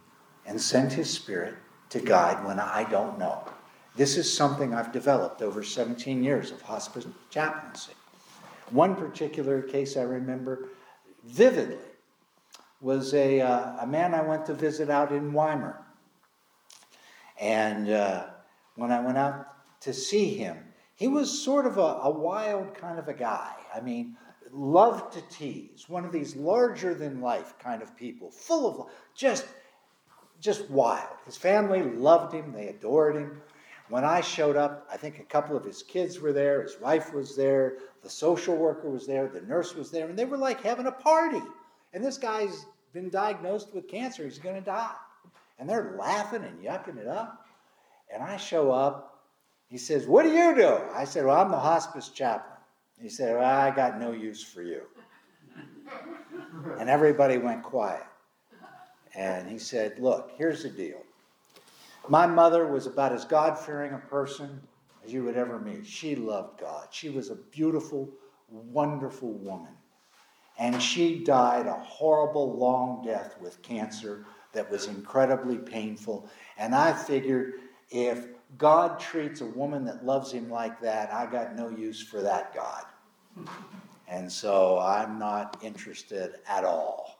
and 0.46 0.58
send 0.58 0.90
his 0.90 1.10
spirit 1.10 1.54
to 1.90 2.00
guide 2.00 2.42
when 2.46 2.58
I 2.58 2.88
don't 2.88 3.18
know. 3.18 3.46
This 3.94 4.16
is 4.16 4.32
something 4.32 4.72
I've 4.72 4.90
developed 4.90 5.42
over 5.42 5.62
17 5.62 6.24
years 6.24 6.50
of 6.50 6.62
hospice 6.62 7.06
chaplaincy. 7.28 7.92
One 8.70 8.96
particular 8.96 9.60
case 9.60 9.98
I 9.98 10.02
remember 10.02 10.70
vividly 11.24 11.76
was 12.80 13.12
a, 13.12 13.42
uh, 13.42 13.82
a 13.82 13.86
man 13.86 14.14
I 14.14 14.22
went 14.22 14.46
to 14.46 14.54
visit 14.54 14.88
out 14.88 15.12
in 15.12 15.32
Wimer. 15.32 15.76
And 17.38 17.90
uh, 17.90 18.28
when 18.76 18.90
I 18.90 19.00
went 19.00 19.18
out 19.18 19.46
to 19.82 19.92
see 19.92 20.36
him, 20.36 20.56
he 20.96 21.08
was 21.08 21.42
sort 21.42 21.66
of 21.66 21.78
a, 21.78 21.80
a 21.80 22.10
wild 22.10 22.74
kind 22.74 22.98
of 22.98 23.08
a 23.08 23.14
guy. 23.14 23.52
I 23.74 23.80
mean, 23.80 24.16
loved 24.50 25.12
to 25.12 25.22
tease, 25.28 25.88
one 25.88 26.04
of 26.04 26.12
these 26.12 26.34
larger 26.34 26.94
than 26.94 27.20
life 27.20 27.54
kind 27.58 27.82
of 27.82 27.96
people, 27.96 28.30
full 28.30 28.68
of 28.68 28.90
just 29.14 29.46
just 30.40 30.68
wild. 30.70 31.16
His 31.24 31.36
family 31.36 31.82
loved 31.82 32.34
him, 32.34 32.52
they 32.52 32.68
adored 32.68 33.16
him. 33.16 33.40
When 33.88 34.04
I 34.04 34.20
showed 34.20 34.56
up, 34.56 34.86
I 34.92 34.96
think 34.96 35.18
a 35.18 35.24
couple 35.24 35.56
of 35.56 35.64
his 35.64 35.82
kids 35.82 36.20
were 36.20 36.32
there, 36.32 36.62
his 36.62 36.78
wife 36.80 37.14
was 37.14 37.36
there, 37.36 37.78
the 38.02 38.10
social 38.10 38.56
worker 38.56 38.90
was 38.90 39.06
there, 39.06 39.28
the 39.28 39.40
nurse 39.42 39.74
was 39.74 39.90
there, 39.90 40.08
and 40.08 40.18
they 40.18 40.24
were 40.24 40.36
like 40.36 40.62
having 40.62 40.86
a 40.86 40.92
party. 40.92 41.42
And 41.94 42.04
this 42.04 42.18
guy's 42.18 42.66
been 42.92 43.08
diagnosed 43.08 43.74
with 43.74 43.88
cancer, 43.88 44.24
he's 44.24 44.38
going 44.38 44.56
to 44.56 44.60
die. 44.60 44.94
And 45.58 45.68
they're 45.68 45.94
laughing 45.98 46.44
and 46.44 46.62
yucking 46.62 46.98
it 46.98 47.06
up. 47.06 47.46
And 48.12 48.22
I 48.22 48.36
show 48.36 48.70
up, 48.70 49.15
he 49.68 49.78
says, 49.78 50.06
What 50.06 50.22
do 50.24 50.30
you 50.30 50.54
do? 50.54 50.78
I 50.94 51.04
said, 51.04 51.24
Well, 51.24 51.40
I'm 51.40 51.50
the 51.50 51.58
hospice 51.58 52.08
chaplain. 52.08 52.56
He 53.00 53.08
said, 53.08 53.36
well, 53.36 53.44
I 53.44 53.70
got 53.70 54.00
no 54.00 54.12
use 54.12 54.42
for 54.42 54.62
you. 54.62 54.82
and 56.78 56.88
everybody 56.88 57.38
went 57.38 57.62
quiet. 57.62 58.04
And 59.14 59.48
he 59.48 59.58
said, 59.58 59.98
Look, 59.98 60.32
here's 60.36 60.62
the 60.62 60.70
deal. 60.70 61.02
My 62.08 62.26
mother 62.26 62.66
was 62.66 62.86
about 62.86 63.12
as 63.12 63.24
God 63.24 63.58
fearing 63.58 63.92
a 63.92 63.98
person 63.98 64.60
as 65.04 65.12
you 65.12 65.24
would 65.24 65.36
ever 65.36 65.58
meet. 65.58 65.86
She 65.86 66.14
loved 66.14 66.60
God. 66.60 66.88
She 66.90 67.10
was 67.10 67.30
a 67.30 67.34
beautiful, 67.36 68.08
wonderful 68.48 69.32
woman. 69.32 69.72
And 70.58 70.80
she 70.80 71.22
died 71.22 71.66
a 71.66 71.74
horrible, 71.74 72.56
long 72.56 73.04
death 73.04 73.36
with 73.40 73.60
cancer 73.60 74.24
that 74.52 74.70
was 74.70 74.86
incredibly 74.86 75.58
painful. 75.58 76.30
And 76.56 76.74
I 76.74 76.92
figured 76.94 77.54
if 77.90 78.28
God 78.58 78.98
treats 79.00 79.40
a 79.40 79.46
woman 79.46 79.84
that 79.84 80.04
loves 80.04 80.32
him 80.32 80.48
like 80.50 80.80
that, 80.80 81.12
I 81.12 81.26
got 81.26 81.56
no 81.56 81.68
use 81.68 82.00
for 82.00 82.22
that 82.22 82.54
God. 82.54 82.84
And 84.08 84.30
so 84.30 84.78
I'm 84.78 85.18
not 85.18 85.58
interested 85.62 86.36
at 86.48 86.64
all. 86.64 87.18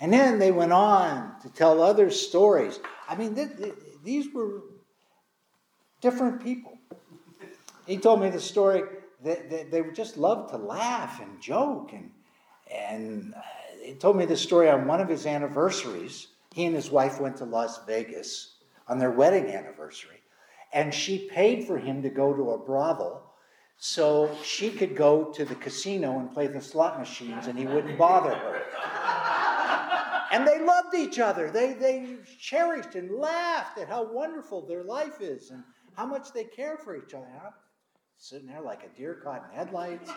And 0.00 0.12
then 0.12 0.38
they 0.38 0.50
went 0.50 0.72
on 0.72 1.38
to 1.42 1.48
tell 1.50 1.82
other 1.82 2.10
stories. 2.10 2.80
I 3.08 3.14
mean, 3.16 3.34
th- 3.34 3.56
th- 3.56 3.74
these 4.02 4.32
were 4.32 4.62
different 6.00 6.42
people. 6.42 6.78
He 7.86 7.98
told 7.98 8.20
me 8.20 8.30
the 8.30 8.40
story 8.40 8.82
that, 9.22 9.50
that 9.50 9.70
they 9.70 9.82
just 9.94 10.16
loved 10.16 10.50
to 10.50 10.56
laugh 10.56 11.20
and 11.20 11.40
joke. 11.40 11.92
And, 11.92 12.10
and 12.72 13.34
uh, 13.34 13.40
he 13.82 13.94
told 13.94 14.16
me 14.16 14.24
the 14.24 14.36
story 14.36 14.68
on 14.70 14.86
one 14.86 15.00
of 15.00 15.08
his 15.08 15.26
anniversaries. 15.26 16.28
He 16.54 16.64
and 16.64 16.74
his 16.74 16.90
wife 16.90 17.20
went 17.20 17.36
to 17.36 17.44
Las 17.44 17.84
Vegas 17.86 18.56
on 18.90 18.98
their 18.98 19.10
wedding 19.10 19.46
anniversary. 19.46 20.18
And 20.74 20.92
she 20.92 21.30
paid 21.30 21.66
for 21.66 21.78
him 21.78 22.02
to 22.02 22.10
go 22.10 22.34
to 22.34 22.50
a 22.50 22.58
brothel 22.58 23.22
so 23.78 24.30
she 24.44 24.70
could 24.70 24.94
go 24.94 25.32
to 25.32 25.46
the 25.46 25.54
casino 25.54 26.18
and 26.18 26.30
play 26.30 26.46
the 26.46 26.60
slot 26.60 26.98
machines 26.98 27.46
and 27.46 27.58
he 27.58 27.66
wouldn't 27.66 27.96
bother 27.96 28.34
her 28.34 28.62
and 30.30 30.46
they 30.46 30.60
loved 30.60 30.94
each 30.94 31.18
other. 31.18 31.50
They, 31.50 31.72
they 31.74 32.16
cherished 32.38 32.94
and 32.94 33.10
laughed 33.10 33.78
at 33.78 33.88
how 33.88 34.04
wonderful 34.04 34.66
their 34.66 34.84
life 34.84 35.20
is 35.20 35.50
and 35.50 35.62
how 35.94 36.06
much 36.06 36.32
they 36.32 36.44
care 36.44 36.76
for 36.78 36.96
each 36.96 37.14
other. 37.14 37.26
I'm 37.44 37.52
sitting 38.16 38.46
there 38.46 38.60
like 38.60 38.84
a 38.84 38.96
deer 38.96 39.20
caught 39.22 39.44
in 39.50 39.56
headlights. 39.56 40.10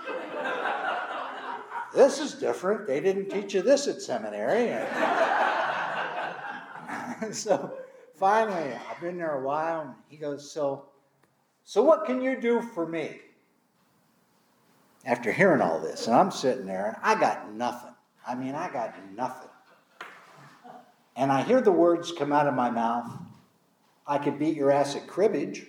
this 1.95 2.19
is 2.19 2.33
different. 2.33 2.85
They 2.85 2.99
didn't 2.99 3.29
teach 3.29 3.53
you 3.53 3.61
this 3.61 3.87
at 3.87 4.01
seminary. 4.01 4.69
So 7.31 7.77
finally, 8.23 8.73
I've 8.89 9.01
been 9.01 9.17
there 9.17 9.35
a 9.39 9.45
while, 9.45 9.81
and 9.81 9.93
he 10.07 10.17
goes, 10.17 10.49
So, 10.49 10.85
so 11.63 11.83
what 11.83 12.05
can 12.05 12.21
you 12.21 12.39
do 12.39 12.61
for 12.61 12.87
me? 12.87 13.19
After 15.05 15.31
hearing 15.31 15.61
all 15.61 15.79
this, 15.79 16.07
and 16.07 16.15
I'm 16.15 16.31
sitting 16.31 16.65
there, 16.65 16.87
and 16.87 16.97
I 17.03 17.19
got 17.19 17.53
nothing. 17.53 17.93
I 18.25 18.35
mean, 18.35 18.55
I 18.55 18.71
got 18.71 18.95
nothing 19.13 19.49
and 21.15 21.31
I 21.31 21.43
hear 21.43 21.61
the 21.61 21.71
words 21.71 22.11
come 22.11 22.33
out 22.33 22.47
of 22.47 22.53
my 22.53 22.69
mouth, 22.69 23.11
I 24.05 24.17
could 24.17 24.39
beat 24.39 24.57
your 24.57 24.71
ass 24.71 24.95
at 24.95 25.07
cribbage. 25.07 25.65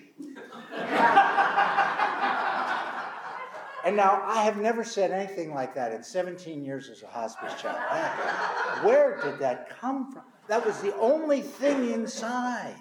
and 3.85 3.97
now 3.97 4.23
I 4.25 4.43
have 4.43 4.57
never 4.57 4.83
said 4.85 5.11
anything 5.11 5.55
like 5.55 5.75
that 5.75 5.93
in 5.93 6.03
17 6.03 6.65
years 6.65 6.89
as 6.89 7.03
a 7.03 7.07
hospice 7.07 7.55
chaplain. 7.61 8.85
Where 8.85 9.21
did 9.23 9.39
that 9.39 9.79
come 9.79 10.11
from? 10.13 10.25
That 10.49 10.65
was 10.65 10.81
the 10.81 10.95
only 10.97 11.41
thing 11.41 11.91
inside. 11.91 12.77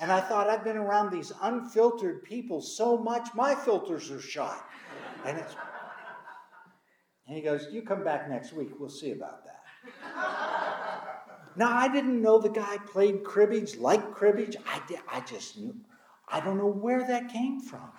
And 0.00 0.12
I 0.12 0.20
thought 0.20 0.48
I've 0.48 0.64
been 0.64 0.76
around 0.76 1.12
these 1.12 1.32
unfiltered 1.42 2.22
people 2.22 2.60
so 2.60 2.96
much, 2.96 3.28
my 3.34 3.54
filters 3.54 4.10
are 4.10 4.20
shot. 4.20 4.64
And 5.24 5.38
it's 5.38 5.54
and 7.28 7.36
he 7.36 7.42
goes, 7.42 7.68
You 7.70 7.82
come 7.82 8.02
back 8.02 8.28
next 8.28 8.52
week, 8.52 8.70
we'll 8.78 8.88
see 8.88 9.12
about 9.12 9.44
that. 9.44 9.62
Now, 11.56 11.76
I 11.76 11.88
didn't 11.88 12.22
know 12.22 12.38
the 12.38 12.48
guy 12.48 12.78
played 12.86 13.24
cribbage, 13.24 13.76
liked 13.76 14.12
cribbage. 14.12 14.56
I, 14.66 14.80
did, 14.86 15.00
I 15.10 15.20
just 15.20 15.58
knew. 15.58 15.74
I 16.28 16.40
don't 16.40 16.56
know 16.56 16.70
where 16.70 17.06
that 17.06 17.32
came 17.32 17.60
from. 17.60 17.90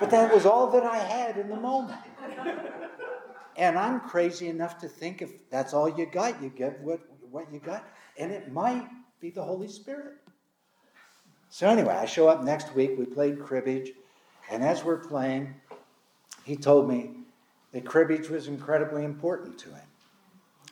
But 0.00 0.10
that 0.10 0.34
was 0.34 0.44
all 0.44 0.70
that 0.72 0.82
I 0.82 0.98
had 0.98 1.36
in 1.36 1.48
the 1.48 1.56
moment. 1.56 2.00
And 3.56 3.78
I'm 3.78 4.00
crazy 4.00 4.48
enough 4.48 4.78
to 4.78 4.88
think 4.88 5.22
if 5.22 5.48
that's 5.50 5.72
all 5.72 5.88
you 5.88 6.06
got, 6.06 6.42
you 6.42 6.50
get 6.50 6.80
what, 6.80 7.00
what 7.36 7.52
you 7.52 7.60
got. 7.60 7.84
And 8.18 8.32
it 8.32 8.50
might 8.50 8.88
be 9.20 9.30
the 9.30 9.42
Holy 9.42 9.68
Spirit. 9.68 10.14
So, 11.50 11.68
anyway, 11.68 11.94
I 11.94 12.06
show 12.06 12.28
up 12.28 12.42
next 12.42 12.74
week. 12.74 12.92
We 12.98 13.04
played 13.04 13.38
cribbage. 13.38 13.92
And 14.50 14.64
as 14.64 14.82
we're 14.82 14.96
playing, 14.96 15.54
he 16.44 16.56
told 16.56 16.88
me 16.88 17.10
that 17.72 17.84
cribbage 17.84 18.30
was 18.30 18.48
incredibly 18.48 19.04
important 19.04 19.58
to 19.58 19.68
him 19.68 19.86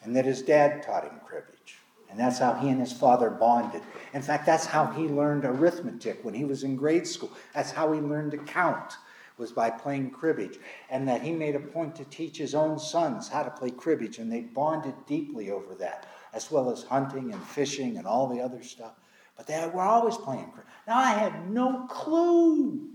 and 0.02 0.16
that 0.16 0.24
his 0.24 0.42
dad 0.42 0.82
taught 0.82 1.04
him 1.04 1.20
cribbage. 1.26 1.78
And 2.10 2.18
that's 2.18 2.38
how 2.38 2.54
he 2.54 2.68
and 2.68 2.80
his 2.80 2.92
father 2.92 3.28
bonded. 3.28 3.82
In 4.12 4.22
fact, 4.22 4.46
that's 4.46 4.66
how 4.66 4.86
he 4.86 5.02
learned 5.02 5.44
arithmetic 5.44 6.24
when 6.24 6.34
he 6.34 6.44
was 6.44 6.62
in 6.62 6.76
grade 6.76 7.06
school. 7.06 7.32
That's 7.54 7.72
how 7.72 7.92
he 7.92 8.00
learned 8.00 8.30
to 8.32 8.38
count, 8.38 8.96
was 9.36 9.50
by 9.50 9.70
playing 9.70 10.12
cribbage. 10.12 10.58
And 10.90 11.08
that 11.08 11.22
he 11.22 11.32
made 11.32 11.56
a 11.56 11.60
point 11.60 11.96
to 11.96 12.04
teach 12.04 12.38
his 12.38 12.54
own 12.54 12.78
sons 12.78 13.28
how 13.28 13.42
to 13.42 13.50
play 13.50 13.70
cribbage, 13.70 14.18
and 14.18 14.30
they 14.30 14.42
bonded 14.42 14.94
deeply 15.06 15.50
over 15.50 15.74
that, 15.76 16.06
as 16.34 16.50
well 16.50 16.70
as 16.70 16.82
hunting 16.82 17.32
and 17.32 17.42
fishing 17.42 17.96
and 17.96 18.06
all 18.06 18.26
the 18.26 18.40
other 18.40 18.62
stuff. 18.62 18.92
But 19.36 19.46
they 19.46 19.70
were 19.72 19.82
always 19.82 20.16
playing 20.16 20.50
cribbage. 20.50 20.72
Now, 20.86 20.98
I 20.98 21.12
had 21.12 21.50
no 21.50 21.86
clue. 21.86 22.88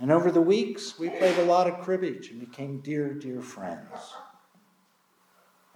And 0.00 0.10
over 0.10 0.30
the 0.30 0.40
weeks, 0.40 0.98
we 0.98 1.10
played 1.10 1.38
a 1.38 1.44
lot 1.44 1.66
of 1.66 1.80
cribbage 1.80 2.30
and 2.30 2.40
became 2.40 2.80
dear, 2.80 3.12
dear 3.12 3.42
friends. 3.42 4.14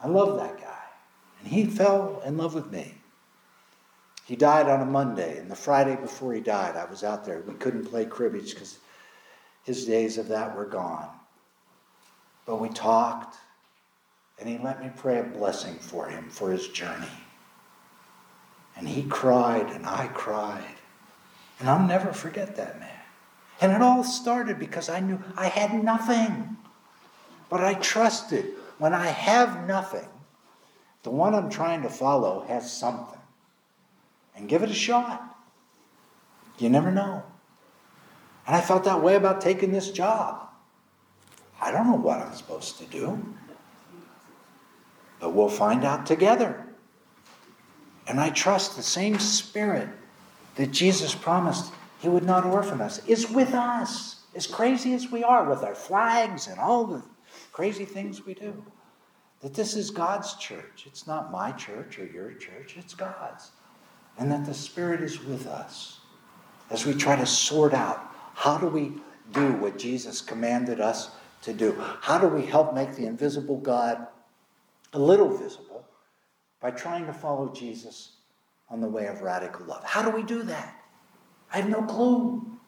I 0.03 0.09
love 0.09 0.39
that 0.39 0.59
guy. 0.59 0.83
And 1.41 1.49
he 1.49 1.67
fell 1.67 2.23
in 2.25 2.37
love 2.37 2.55
with 2.55 2.71
me. 2.73 2.95
He 4.25 4.37
died 4.37 4.69
on 4.69 4.81
a 4.81 4.87
Monday, 4.87 5.39
and 5.39 5.51
the 5.51 5.57
Friday 5.57 5.97
before 5.97 6.33
he 6.33 6.41
died, 6.41 6.77
I 6.77 6.87
was 6.87 7.05
out 7.05 7.27
there. 7.27 7.43
We 7.47 7.55
couldn't 7.55 7.85
play 7.85 8.07
cribbage 8.07 8.55
because 8.55 8.79
his 9.65 9.85
days 9.85 10.17
of 10.17 10.29
that 10.29 10.57
were 10.57 10.65
gone. 10.65 11.11
But 12.47 12.57
we 12.57 12.71
talked, 12.71 13.37
and 14.39 14.49
he 14.49 14.59
let 14.59 14.83
me 14.83 14.91
pray 14.97 15.21
a 15.21 15.25
blessing 15.25 15.77
for 15.77 16.09
him 16.09 16.29
for 16.29 16.51
his 16.51 16.69
journey. 16.69 17.09
And 18.77 18.89
he 18.89 19.05
cried, 19.05 19.71
and 19.71 19.87
I 19.87 20.09
cried. 20.09 20.77
And 21.61 21.69
I'll 21.69 21.87
never 21.87 22.13
forget 22.13 22.57
that 22.57 22.81
man. 22.81 22.91
And 23.61 23.73
it 23.73 23.81
all 23.81 24.03
started 24.03 24.59
because 24.59 24.89
I 24.89 25.01
knew 25.01 25.23
I 25.37 25.47
had 25.47 25.85
nothing. 25.85 26.57
But 27.49 27.63
I 27.63 27.75
trusted 27.75 28.47
when 28.79 28.93
I 28.93 29.07
have 29.07 29.67
nothing, 29.69 30.09
the 31.05 31.11
one 31.11 31.35
I'm 31.35 31.51
trying 31.51 31.83
to 31.83 31.89
follow 31.89 32.45
has 32.49 32.73
something. 32.73 33.21
And 34.35 34.49
give 34.49 34.65
it 34.65 34.71
a 34.71 34.75
shot. 34.75 35.37
You 36.59 36.69
never 36.69 36.91
know. 36.91 37.23
And 38.47 38.57
I 38.57 38.61
felt 38.61 38.85
that 38.85 39.03
way 39.03 39.15
about 39.15 39.41
taking 39.41 39.71
this 39.71 39.91
job. 39.91 40.49
I 41.61 41.71
don't 41.71 41.87
know 41.87 41.97
what 41.97 42.19
I'm 42.19 42.35
supposed 42.35 42.79
to 42.79 42.85
do. 42.87 43.25
But 45.25 45.33
we'll 45.33 45.49
find 45.49 45.87
out 45.87 46.05
together. 46.05 46.67
And 48.07 48.21
I 48.21 48.29
trust 48.29 48.77
the 48.77 48.83
same 48.83 49.19
spirit 49.19 49.89
that 50.57 50.71
Jesus 50.71 51.15
promised 51.15 51.73
he 51.99 52.11
would 52.11 52.27
not 52.27 52.45
orphan 52.45 52.83
us 52.83 53.01
is 53.07 53.31
with 53.31 53.55
us, 53.55 54.21
as 54.35 54.47
crazy 54.47 54.93
as 54.93 55.11
we 55.11 55.25
are 55.25 55.49
with 55.49 55.63
our 55.63 55.75
flags 55.75 56.47
and 56.47 56.61
all 56.61 56.85
the 56.85 57.03
crazy 57.53 57.87
things 57.87 58.27
we 58.27 58.35
do 58.35 58.63
that 59.41 59.55
this 59.55 59.75
is 59.75 59.91
God's 59.91 60.35
church. 60.35 60.85
It's 60.85 61.07
not 61.07 61.33
my 61.33 61.53
church 61.53 61.99
or 61.99 62.05
your 62.05 62.35
church, 62.35 62.77
it's 62.77 62.93
God's. 62.93 63.51
And 64.19 64.31
that 64.31 64.45
the 64.45 64.53
Spirit 64.53 65.01
is 65.01 65.25
with 65.25 65.47
us 65.47 66.01
as 66.69 66.85
we 66.85 66.93
try 66.93 67.17
to 67.17 67.25
sort 67.25 67.73
out 67.73 68.11
how 68.35 68.59
do 68.59 68.67
we 68.67 68.93
do 69.33 69.55
what 69.55 69.79
Jesus 69.79 70.21
commanded 70.21 70.83
us 70.83 71.13
to 71.45 71.55
do? 71.55 71.83
How 72.03 72.19
do 72.19 72.29
we 72.29 72.45
help 72.45 72.75
make 72.75 72.95
the 72.95 73.07
invisible 73.07 73.57
God 73.57 74.07
a 74.95 74.99
little 74.99 75.29
visible 75.29 75.85
by 76.61 76.71
trying 76.71 77.07
to 77.07 77.13
follow 77.13 77.53
Jesus 77.53 78.17
on 78.71 78.81
the 78.81 78.89
way 78.89 79.07
of 79.07 79.21
radical 79.21 79.67
love. 79.67 79.85
How 79.85 80.03
do 80.03 80.11
we 80.11 80.23
do 80.23 80.43
that? 80.45 80.75
I 81.53 81.59
have 81.59 81.69
no 81.69 81.83
clue. 81.83 82.59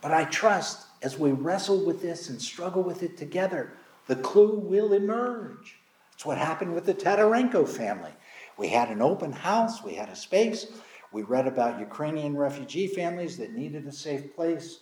But 0.00 0.12
I 0.12 0.24
trust 0.24 0.86
as 1.02 1.18
we 1.18 1.32
wrestle 1.32 1.84
with 1.84 2.02
this 2.02 2.28
and 2.28 2.40
struggle 2.40 2.82
with 2.82 3.02
it 3.02 3.16
together, 3.16 3.72
the 4.06 4.16
clue 4.16 4.58
will 4.58 4.92
emerge. 4.92 5.78
It's 6.12 6.26
what 6.26 6.38
happened 6.38 6.74
with 6.74 6.86
the 6.86 6.94
Tatarenko 6.94 7.68
family. 7.68 8.10
We 8.56 8.68
had 8.68 8.88
an 8.88 9.00
open 9.00 9.32
house, 9.32 9.84
we 9.84 9.94
had 9.94 10.08
a 10.08 10.16
space. 10.16 10.66
We 11.12 11.22
read 11.22 11.46
about 11.46 11.80
Ukrainian 11.80 12.36
refugee 12.36 12.86
families 12.86 13.38
that 13.38 13.54
needed 13.54 13.86
a 13.86 13.92
safe 13.92 14.34
place. 14.34 14.80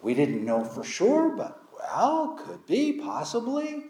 We 0.00 0.14
didn't 0.14 0.44
know 0.44 0.64
for 0.64 0.84
sure, 0.84 1.30
but 1.30 1.60
well, 1.74 2.38
could 2.38 2.64
be, 2.66 2.94
possibly. 2.94 3.84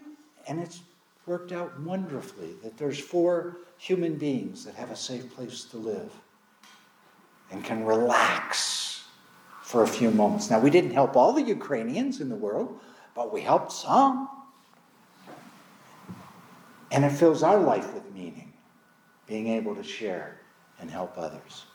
And 0.47 0.59
it's 0.59 0.81
worked 1.27 1.51
out 1.51 1.79
wonderfully 1.81 2.55
that 2.63 2.77
there's 2.77 2.97
four 2.97 3.57
human 3.77 4.15
beings 4.15 4.65
that 4.65 4.73
have 4.75 4.89
a 4.89 4.95
safe 4.95 5.33
place 5.35 5.65
to 5.65 5.77
live 5.77 6.11
and 7.51 7.63
can 7.63 7.83
relax 7.85 9.03
for 9.61 9.83
a 9.83 9.87
few 9.87 10.09
moments. 10.09 10.49
Now, 10.49 10.59
we 10.59 10.69
didn't 10.69 10.91
help 10.91 11.17
all 11.17 11.33
the 11.33 11.43
Ukrainians 11.43 12.21
in 12.21 12.29
the 12.29 12.35
world, 12.35 12.79
but 13.13 13.33
we 13.33 13.41
helped 13.41 13.73
some. 13.73 14.29
And 16.91 17.03
it 17.03 17.11
fills 17.11 17.43
our 17.43 17.59
life 17.59 17.93
with 17.93 18.09
meaning, 18.13 18.53
being 19.27 19.49
able 19.49 19.75
to 19.75 19.83
share 19.83 20.39
and 20.79 20.89
help 20.89 21.17
others. 21.17 21.65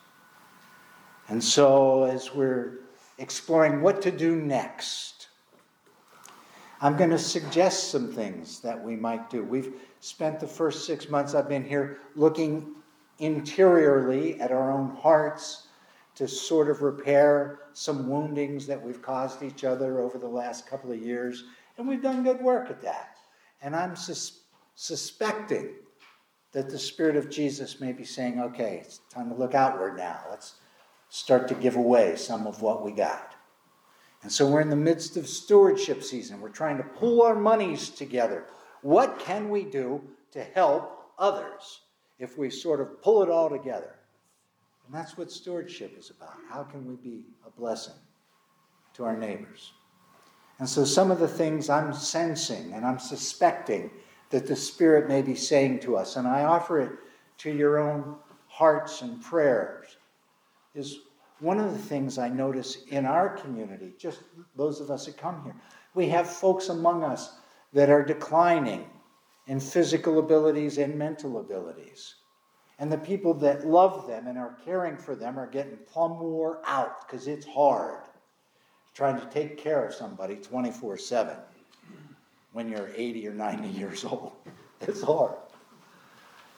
And 1.29 1.43
so, 1.43 2.05
as 2.05 2.33
we're 2.33 2.79
exploring 3.19 3.81
what 3.81 4.01
to 4.01 4.11
do 4.11 4.35
next, 4.35 5.22
I'm 6.83 6.97
going 6.97 7.11
to 7.11 7.17
suggest 7.17 7.91
some 7.91 8.11
things 8.11 8.59
that 8.59 8.83
we 8.83 8.97
might 8.97 9.29
do. 9.29 9.41
We've 9.41 9.73
spent 10.01 10.41
the 10.41 10.47
first 10.47 10.85
six 10.85 11.07
months 11.07 11.33
I've 11.33 11.47
been 11.47 11.63
here 11.63 11.99
looking 12.17 12.75
interiorly 13.19 14.37
at 14.41 14.51
our 14.51 14.69
own 14.69 14.93
hearts 14.97 15.67
to 16.15 16.27
sort 16.27 16.69
of 16.69 16.81
repair 16.81 17.59
some 17.71 18.09
woundings 18.09 18.67
that 18.67 18.81
we've 18.81 19.01
caused 19.01 19.43
each 19.43 19.63
other 19.63 20.01
over 20.01 20.17
the 20.17 20.27
last 20.27 20.67
couple 20.67 20.91
of 20.91 21.01
years. 21.01 21.45
And 21.77 21.87
we've 21.87 22.01
done 22.01 22.21
good 22.21 22.41
work 22.41 22.69
at 22.69 22.81
that. 22.81 23.15
And 23.61 23.77
I'm 23.77 23.95
sus- 23.95 24.41
suspecting 24.75 25.75
that 26.51 26.69
the 26.69 26.77
Spirit 26.77 27.15
of 27.15 27.29
Jesus 27.29 27.79
may 27.79 27.93
be 27.93 28.03
saying, 28.03 28.41
okay, 28.41 28.81
it's 28.83 28.99
time 29.09 29.29
to 29.29 29.35
look 29.35 29.55
outward 29.55 29.95
now. 29.95 30.19
Let's 30.29 30.55
start 31.07 31.47
to 31.47 31.55
give 31.55 31.77
away 31.77 32.17
some 32.17 32.45
of 32.45 32.61
what 32.61 32.83
we 32.83 32.91
got. 32.91 33.32
And 34.23 34.31
so 34.31 34.47
we're 34.47 34.61
in 34.61 34.69
the 34.69 34.75
midst 34.75 35.17
of 35.17 35.27
stewardship 35.27 36.01
season. 36.01 36.39
We're 36.39 36.49
trying 36.49 36.77
to 36.77 36.83
pull 36.83 37.21
our 37.21 37.35
monies 37.35 37.89
together. 37.89 38.45
What 38.81 39.19
can 39.19 39.49
we 39.49 39.63
do 39.63 40.01
to 40.31 40.43
help 40.43 41.11
others 41.19 41.81
if 42.19 42.37
we 42.37 42.49
sort 42.49 42.79
of 42.79 43.01
pull 43.01 43.21
it 43.21 43.29
all 43.29 43.49
together? 43.49 43.95
And 44.85 44.95
that's 44.95 45.17
what 45.17 45.31
stewardship 45.31 45.97
is 45.97 46.09
about. 46.09 46.35
How 46.49 46.63
can 46.63 46.87
we 46.87 46.95
be 46.95 47.25
a 47.45 47.49
blessing 47.49 47.95
to 48.95 49.03
our 49.03 49.17
neighbors? 49.17 49.73
And 50.59 50.69
so, 50.69 50.85
some 50.85 51.11
of 51.11 51.19
the 51.19 51.27
things 51.27 51.69
I'm 51.69 51.93
sensing 51.93 52.73
and 52.73 52.85
I'm 52.85 52.99
suspecting 52.99 53.91
that 54.29 54.47
the 54.47 54.55
Spirit 54.55 55.09
may 55.09 55.21
be 55.21 55.35
saying 55.35 55.79
to 55.81 55.97
us, 55.97 56.15
and 56.15 56.27
I 56.27 56.43
offer 56.43 56.79
it 56.79 56.91
to 57.39 57.51
your 57.51 57.79
own 57.79 58.15
hearts 58.47 59.01
and 59.01 59.21
prayers, 59.21 59.97
is 60.75 60.99
one 61.43 61.59
of 61.59 61.73
the 61.73 61.77
things 61.77 62.17
I 62.17 62.29
notice 62.29 62.83
in 62.87 63.05
our 63.05 63.29
community, 63.29 63.93
just 63.97 64.21
those 64.55 64.79
of 64.79 64.89
us 64.89 65.05
that 65.05 65.17
come 65.17 65.43
here, 65.43 65.55
we 65.93 66.07
have 66.07 66.29
folks 66.29 66.69
among 66.69 67.03
us 67.03 67.35
that 67.73 67.89
are 67.89 68.03
declining 68.03 68.87
in 69.47 69.59
physical 69.59 70.19
abilities 70.19 70.77
and 70.77 70.97
mental 70.97 71.39
abilities. 71.39 72.15
And 72.79 72.91
the 72.91 72.97
people 72.97 73.33
that 73.35 73.67
love 73.67 74.07
them 74.07 74.27
and 74.27 74.37
are 74.37 74.57
caring 74.63 74.97
for 74.97 75.15
them 75.15 75.37
are 75.37 75.49
getting 75.49 75.77
plumb 75.85 76.19
wore 76.19 76.61
out 76.65 77.05
because 77.05 77.27
it's 77.27 77.45
hard 77.45 77.99
trying 78.93 79.19
to 79.19 79.25
take 79.27 79.57
care 79.57 79.85
of 79.85 79.93
somebody 79.93 80.35
24 80.35 80.97
7 80.97 81.35
when 82.53 82.69
you're 82.69 82.91
80 82.95 83.27
or 83.27 83.33
90 83.33 83.67
years 83.67 84.05
old. 84.09 84.33
It's 84.81 85.01
hard. 85.01 85.35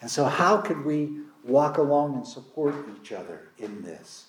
And 0.01 0.11
so, 0.11 0.25
how 0.25 0.57
could 0.57 0.83
we 0.85 1.21
walk 1.43 1.77
along 1.77 2.15
and 2.15 2.27
support 2.27 2.75
each 2.99 3.11
other 3.11 3.49
in 3.57 3.81
this? 3.81 4.25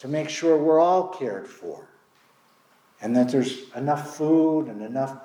To 0.00 0.08
make 0.08 0.28
sure 0.28 0.56
we're 0.56 0.80
all 0.80 1.08
cared 1.08 1.48
for 1.48 1.88
and 3.00 3.16
that 3.16 3.30
there's 3.30 3.70
enough 3.74 4.16
food 4.16 4.66
and 4.66 4.82
enough 4.82 5.16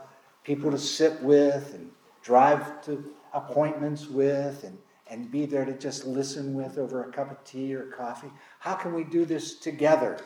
people 0.44 0.72
to 0.72 0.78
sit 0.78 1.22
with 1.22 1.74
and 1.74 1.92
drive 2.22 2.82
to 2.86 3.04
appointments 3.34 4.08
with 4.08 4.64
and 4.64 4.78
and 5.12 5.30
be 5.30 5.46
there 5.46 5.66
to 5.66 5.74
just 5.74 6.06
listen 6.06 6.54
with 6.54 6.78
over 6.78 7.04
a 7.04 7.12
cup 7.12 7.30
of 7.30 7.44
tea 7.44 7.76
or 7.76 7.84
coffee? 7.88 8.32
How 8.60 8.74
can 8.74 8.94
we 8.94 9.04
do 9.04 9.26
this 9.26 9.56
together 9.56 10.18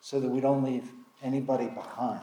so 0.00 0.18
that 0.18 0.28
we 0.28 0.40
don't 0.40 0.64
leave 0.64 0.90
anybody 1.22 1.66
behind? 1.66 2.20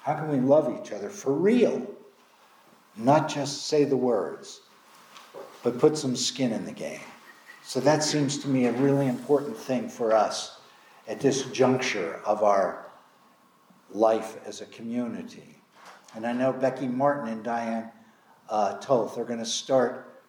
How 0.00 0.14
can 0.14 0.28
we 0.28 0.38
love 0.38 0.74
each 0.80 0.90
other 0.90 1.10
for 1.10 1.34
real? 1.34 1.86
Not 2.96 3.28
just 3.28 3.66
say 3.66 3.84
the 3.84 3.96
words, 3.96 4.62
but 5.62 5.78
put 5.78 5.98
some 5.98 6.16
skin 6.16 6.52
in 6.52 6.64
the 6.64 6.72
game. 6.72 7.00
So 7.68 7.80
that 7.80 8.02
seems 8.02 8.38
to 8.38 8.48
me 8.48 8.64
a 8.64 8.72
really 8.72 9.08
important 9.08 9.54
thing 9.54 9.90
for 9.90 10.14
us 10.14 10.58
at 11.06 11.20
this 11.20 11.42
juncture 11.50 12.22
of 12.24 12.42
our 12.42 12.86
life 13.90 14.38
as 14.46 14.62
a 14.62 14.64
community. 14.64 15.60
And 16.14 16.26
I 16.26 16.32
know 16.32 16.50
Becky 16.50 16.88
Martin 16.88 17.28
and 17.28 17.44
Diane 17.44 17.90
uh, 18.48 18.78
Toth 18.78 19.18
are 19.18 19.24
going 19.26 19.40
to 19.40 19.44
start 19.44 20.22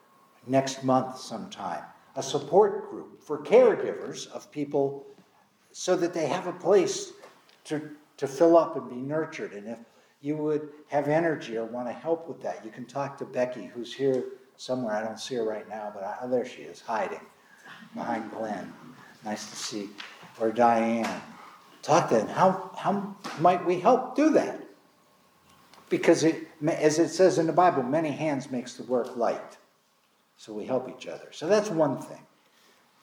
next 0.48 0.84
month 0.84 1.18
sometime, 1.18 1.82
a 2.18 2.22
support 2.22 2.92
group 2.92 3.24
for 3.24 3.38
caregivers 3.38 4.30
of 4.32 4.52
people 4.52 5.06
so 5.72 5.96
that 5.96 6.14
they 6.14 6.28
have 6.28 6.48
a 6.48 6.52
place 6.52 7.14
to, 7.64 7.90
to 8.18 8.28
fill 8.28 8.58
up 8.58 8.76
and 8.76 8.90
be 8.90 8.98
nurtured. 8.98 9.54
And 9.54 9.66
if 9.66 9.80
you 10.20 10.36
would 10.36 10.68
have 10.90 11.08
energy 11.08 11.56
or 11.56 11.64
want 11.64 11.88
to 11.88 11.94
help 11.94 12.28
with 12.28 12.42
that, 12.42 12.66
you 12.66 12.70
can 12.70 12.84
talk 12.84 13.18
to 13.20 13.26
Becky, 13.26 13.68
who's 13.68 13.94
here 13.94 14.26
somewhere. 14.60 14.94
I 14.94 15.02
don't 15.02 15.20
see 15.20 15.36
her 15.36 15.44
right 15.44 15.68
now, 15.70 15.90
but 15.94 16.04
I, 16.04 16.18
oh, 16.22 16.30
there 16.30 16.46
she 16.46 16.64
is, 16.64 16.82
hiding 16.82 17.22
behind 17.96 18.30
Glenn. 18.32 18.72
Nice 19.24 19.50
to 19.50 19.56
see. 19.56 19.90
Or 20.40 20.52
Diane. 20.52 21.22
Talk 21.82 22.10
then. 22.10 22.28
How, 22.28 22.72
how 22.78 23.16
might 23.40 23.66
we 23.66 23.80
help 23.80 24.16
do 24.16 24.32
that? 24.32 24.62
Because, 25.90 26.24
it, 26.26 26.48
as 26.68 27.00
it 27.00 27.08
says 27.08 27.38
in 27.38 27.48
the 27.48 27.54
Bible, 27.54 27.84
many 27.84 28.12
hands 28.12 28.52
makes 28.52 28.74
the 28.74 28.84
work 28.84 29.16
light. 29.16 29.58
So 30.36 30.54
we 30.54 30.66
help 30.66 30.90
each 30.90 31.08
other. 31.08 31.30
So 31.32 31.48
that's 31.48 31.70
one 31.70 32.02
thing 32.02 32.22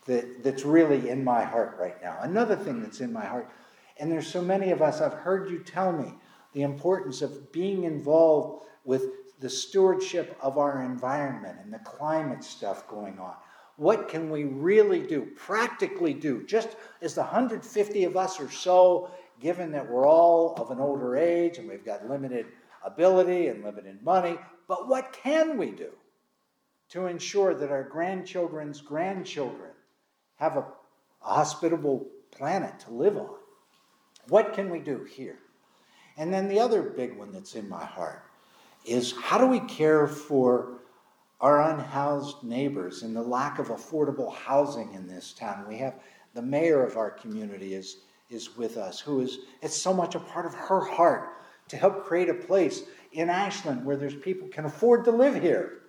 that, 0.04 0.44
that's 0.44 0.64
really 0.64 1.08
in 1.08 1.24
my 1.24 1.42
heart 1.42 1.78
right 1.80 2.00
now. 2.02 2.18
Another 2.20 2.54
thing 2.54 2.82
that's 2.82 3.00
in 3.00 3.12
my 3.12 3.24
heart, 3.24 3.50
and 3.98 4.12
there's 4.12 4.26
so 4.26 4.42
many 4.42 4.72
of 4.72 4.82
us, 4.82 5.00
I've 5.00 5.14
heard 5.14 5.50
you 5.50 5.60
tell 5.60 5.90
me 5.90 6.12
the 6.52 6.62
importance 6.62 7.22
of 7.22 7.50
being 7.50 7.84
involved 7.84 8.66
with 8.84 9.04
the 9.40 9.50
stewardship 9.50 10.36
of 10.40 10.58
our 10.58 10.82
environment 10.82 11.58
and 11.62 11.72
the 11.72 11.78
climate 11.80 12.42
stuff 12.42 12.88
going 12.88 13.18
on. 13.18 13.34
What 13.76 14.08
can 14.08 14.30
we 14.30 14.44
really 14.44 15.00
do, 15.06 15.28
practically 15.36 16.14
do, 16.14 16.42
just 16.44 16.70
as 17.02 17.14
the 17.14 17.20
150 17.20 18.04
of 18.04 18.16
us 18.16 18.40
or 18.40 18.50
so, 18.50 19.10
given 19.40 19.70
that 19.72 19.88
we're 19.88 20.08
all 20.08 20.54
of 20.54 20.70
an 20.70 20.80
older 20.80 21.16
age 21.16 21.58
and 21.58 21.68
we've 21.68 21.84
got 21.84 22.08
limited 22.08 22.46
ability 22.84 23.48
and 23.48 23.62
limited 23.62 24.02
money, 24.02 24.38
but 24.66 24.88
what 24.88 25.12
can 25.12 25.58
we 25.58 25.70
do? 25.70 25.90
to 26.88 27.06
ensure 27.06 27.54
that 27.54 27.70
our 27.70 27.82
grandchildren's 27.82 28.80
grandchildren 28.80 29.70
have 30.36 30.56
a, 30.56 30.60
a 30.60 31.34
hospitable 31.34 32.06
planet 32.30 32.78
to 32.80 32.92
live 32.92 33.16
on. 33.16 33.36
What 34.28 34.52
can 34.52 34.70
we 34.70 34.78
do 34.78 35.04
here? 35.04 35.38
And 36.16 36.32
then 36.32 36.48
the 36.48 36.60
other 36.60 36.82
big 36.82 37.16
one 37.16 37.32
that's 37.32 37.54
in 37.54 37.68
my 37.68 37.84
heart 37.84 38.22
is 38.86 39.12
how 39.20 39.38
do 39.38 39.46
we 39.46 39.60
care 39.60 40.06
for 40.06 40.78
our 41.40 41.60
unhoused 41.74 42.42
neighbors 42.42 43.02
and 43.02 43.14
the 43.14 43.22
lack 43.22 43.58
of 43.58 43.68
affordable 43.68 44.32
housing 44.32 44.94
in 44.94 45.06
this 45.06 45.32
town? 45.32 45.66
We 45.68 45.76
have 45.78 45.94
the 46.34 46.42
mayor 46.42 46.84
of 46.84 46.96
our 46.96 47.10
community 47.10 47.74
is, 47.74 47.98
is 48.30 48.56
with 48.56 48.76
us, 48.76 49.00
who 49.00 49.20
is 49.20 49.38
it's 49.62 49.76
so 49.76 49.92
much 49.92 50.14
a 50.14 50.20
part 50.20 50.46
of 50.46 50.54
her 50.54 50.80
heart 50.80 51.30
to 51.68 51.76
help 51.76 52.04
create 52.04 52.28
a 52.28 52.34
place 52.34 52.82
in 53.12 53.28
Ashland 53.28 53.84
where 53.84 53.96
there's 53.96 54.14
people 54.14 54.48
can 54.48 54.66
afford 54.66 55.04
to 55.04 55.10
live 55.10 55.40
here 55.42 55.80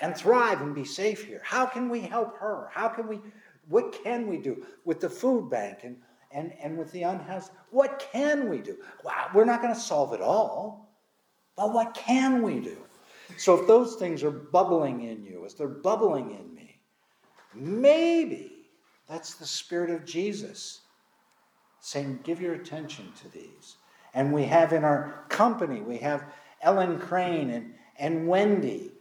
and 0.00 0.16
thrive 0.16 0.60
and 0.60 0.74
be 0.74 0.84
safe 0.84 1.24
here. 1.24 1.40
How 1.44 1.66
can 1.66 1.88
we 1.88 2.00
help 2.00 2.36
her? 2.38 2.68
How 2.72 2.88
can 2.88 3.06
we, 3.06 3.20
what 3.68 3.96
can 4.04 4.26
we 4.26 4.38
do 4.38 4.66
with 4.84 5.00
the 5.00 5.08
food 5.08 5.50
bank 5.50 5.78
and, 5.84 5.96
and, 6.32 6.52
and 6.62 6.76
with 6.76 6.90
the 6.92 7.02
unhoused? 7.02 7.52
What 7.70 8.06
can 8.12 8.48
we 8.48 8.58
do? 8.58 8.76
We're 9.34 9.44
not 9.44 9.62
going 9.62 9.74
to 9.74 9.80
solve 9.80 10.12
it 10.12 10.20
all, 10.20 10.89
but 11.56 11.72
what 11.72 11.94
can 11.94 12.42
we 12.42 12.60
do? 12.60 12.78
So 13.36 13.58
if 13.58 13.66
those 13.66 13.96
things 13.96 14.22
are 14.22 14.30
bubbling 14.30 15.02
in 15.02 15.24
you, 15.24 15.44
as 15.46 15.54
they're 15.54 15.68
bubbling 15.68 16.30
in 16.30 16.54
me, 16.54 16.80
maybe 17.54 18.52
that's 19.08 19.34
the 19.34 19.46
Spirit 19.46 19.90
of 19.90 20.04
Jesus 20.04 20.80
saying, 21.80 22.20
give 22.22 22.40
your 22.40 22.54
attention 22.54 23.12
to 23.22 23.28
these. 23.28 23.76
And 24.14 24.32
we 24.32 24.44
have 24.44 24.72
in 24.72 24.84
our 24.84 25.24
company, 25.28 25.80
we 25.80 25.98
have 25.98 26.24
Ellen 26.62 26.98
Crane 26.98 27.50
and, 27.50 27.74
and 27.98 28.26
Wendy 28.26 28.92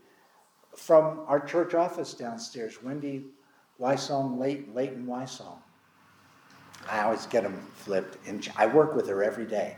from 0.76 1.22
our 1.28 1.40
church 1.40 1.74
office 1.74 2.14
downstairs, 2.14 2.82
Wendy 2.82 3.26
Wysong, 3.80 4.38
Leighton, 4.38 4.74
Leighton 4.74 5.06
Wysong. 5.06 5.58
I 6.90 7.02
always 7.02 7.26
get 7.26 7.44
them 7.44 7.60
flipped, 7.76 8.18
and 8.28 8.48
I 8.56 8.66
work 8.66 8.96
with 8.96 9.08
her 9.10 9.24
every 9.24 9.46
day. 9.46 9.76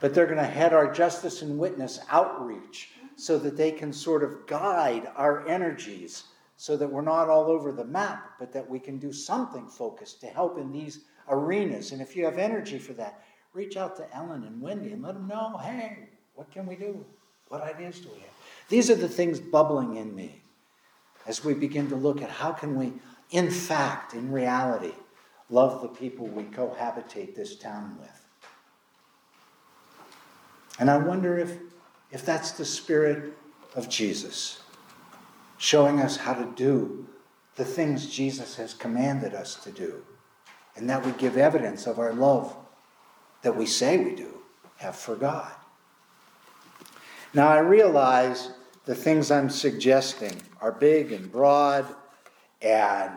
But 0.00 0.14
they're 0.14 0.26
going 0.26 0.38
to 0.38 0.44
head 0.44 0.72
our 0.72 0.92
justice 0.92 1.42
and 1.42 1.58
witness 1.58 2.00
outreach 2.10 2.90
so 3.16 3.38
that 3.38 3.56
they 3.56 3.70
can 3.70 3.92
sort 3.92 4.22
of 4.22 4.46
guide 4.46 5.10
our 5.16 5.46
energies 5.48 6.24
so 6.56 6.76
that 6.76 6.90
we're 6.90 7.02
not 7.02 7.28
all 7.28 7.50
over 7.50 7.72
the 7.72 7.84
map, 7.84 8.32
but 8.38 8.52
that 8.52 8.68
we 8.68 8.78
can 8.78 8.98
do 8.98 9.12
something 9.12 9.66
focused 9.66 10.20
to 10.20 10.26
help 10.26 10.58
in 10.58 10.72
these 10.72 11.00
arenas. 11.28 11.92
And 11.92 12.00
if 12.00 12.14
you 12.14 12.24
have 12.24 12.38
energy 12.38 12.78
for 12.78 12.92
that, 12.94 13.22
reach 13.52 13.76
out 13.76 13.96
to 13.96 14.16
Ellen 14.16 14.44
and 14.44 14.60
Wendy 14.60 14.92
and 14.92 15.02
let 15.02 15.14
them 15.14 15.26
know 15.26 15.58
hey, 15.62 16.08
what 16.34 16.50
can 16.50 16.66
we 16.66 16.76
do? 16.76 17.04
What 17.48 17.62
ideas 17.62 18.00
do 18.00 18.08
we 18.08 18.20
have? 18.20 18.30
These 18.68 18.90
are 18.90 18.94
the 18.94 19.08
things 19.08 19.38
bubbling 19.40 19.96
in 19.96 20.14
me 20.14 20.42
as 21.26 21.44
we 21.44 21.54
begin 21.54 21.88
to 21.88 21.96
look 21.96 22.22
at 22.22 22.30
how 22.30 22.52
can 22.52 22.76
we, 22.76 22.92
in 23.30 23.50
fact, 23.50 24.14
in 24.14 24.30
reality, 24.30 24.94
love 25.50 25.82
the 25.82 25.88
people 25.88 26.26
we 26.26 26.44
cohabitate 26.44 27.34
this 27.34 27.56
town 27.56 27.96
with. 28.00 28.23
And 30.78 30.90
I 30.90 30.96
wonder 30.96 31.38
if, 31.38 31.56
if 32.10 32.24
that's 32.24 32.52
the 32.52 32.64
spirit 32.64 33.32
of 33.74 33.88
Jesus, 33.88 34.60
showing 35.58 36.00
us 36.00 36.16
how 36.16 36.34
to 36.34 36.52
do 36.56 37.06
the 37.56 37.64
things 37.64 38.10
Jesus 38.10 38.56
has 38.56 38.74
commanded 38.74 39.34
us 39.34 39.54
to 39.62 39.70
do, 39.70 40.04
and 40.76 40.90
that 40.90 41.04
we 41.04 41.12
give 41.12 41.36
evidence 41.36 41.86
of 41.86 41.98
our 41.98 42.12
love 42.12 42.56
that 43.42 43.56
we 43.56 43.66
say 43.66 43.98
we 43.98 44.14
do 44.14 44.40
have 44.78 44.96
for 44.96 45.14
God. 45.14 45.52
Now, 47.32 47.48
I 47.48 47.58
realize 47.58 48.50
the 48.86 48.94
things 48.94 49.30
I'm 49.30 49.50
suggesting 49.50 50.42
are 50.60 50.72
big 50.72 51.12
and 51.12 51.30
broad, 51.30 51.86
and 52.62 53.12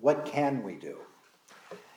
what 0.00 0.26
can 0.26 0.62
we 0.62 0.74
do? 0.74 0.98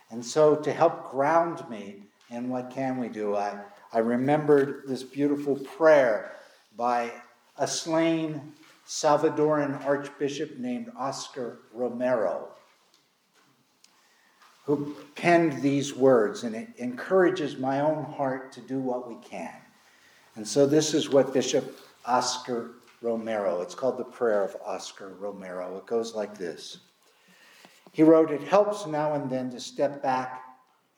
And 0.10 0.26
so, 0.26 0.56
to 0.56 0.72
help 0.72 1.12
ground 1.12 1.68
me 1.70 2.04
in 2.32 2.50
what 2.50 2.72
can 2.72 2.98
we 2.98 3.10
do, 3.10 3.36
I, 3.36 3.60
I 3.94 4.00
remembered 4.00 4.84
this 4.88 5.04
beautiful 5.04 5.56
prayer 5.56 6.38
by 6.78 7.12
a 7.58 7.68
slain 7.68 8.54
Salvadoran 8.88 9.86
archbishop 9.86 10.58
named 10.58 10.92
Oscar 10.98 11.60
Romero, 11.74 12.50
who 14.66 14.96
penned 15.16 15.62
these 15.62 15.96
words, 15.96 16.44
and 16.44 16.56
it 16.56 16.70
encourages 16.78 17.58
my 17.58 17.82
own 17.82 18.04
heart 18.04 18.52
to 18.54 18.62
do 18.62 18.80
what 18.80 19.08
we 19.08 19.16
can. 19.24 19.54
And 20.36 20.48
so, 20.48 20.66
this 20.66 20.94
is 20.94 21.10
what 21.10 21.34
Bishop 21.34 21.80
Oscar 22.06 22.72
Romero, 23.02 23.62
it's 23.62 23.76
called 23.76 23.98
the 23.98 24.06
Prayer 24.06 24.44
of 24.44 24.56
Oscar 24.66 25.10
Romero. 25.20 25.78
It 25.78 25.86
goes 25.86 26.16
like 26.16 26.38
this. 26.38 26.78
He 27.92 28.04
wrote, 28.04 28.32
It 28.32 28.42
helps 28.42 28.86
now 28.86 29.14
and 29.14 29.30
then 29.30 29.52
to 29.52 29.60
step 29.60 30.02
back 30.02 30.51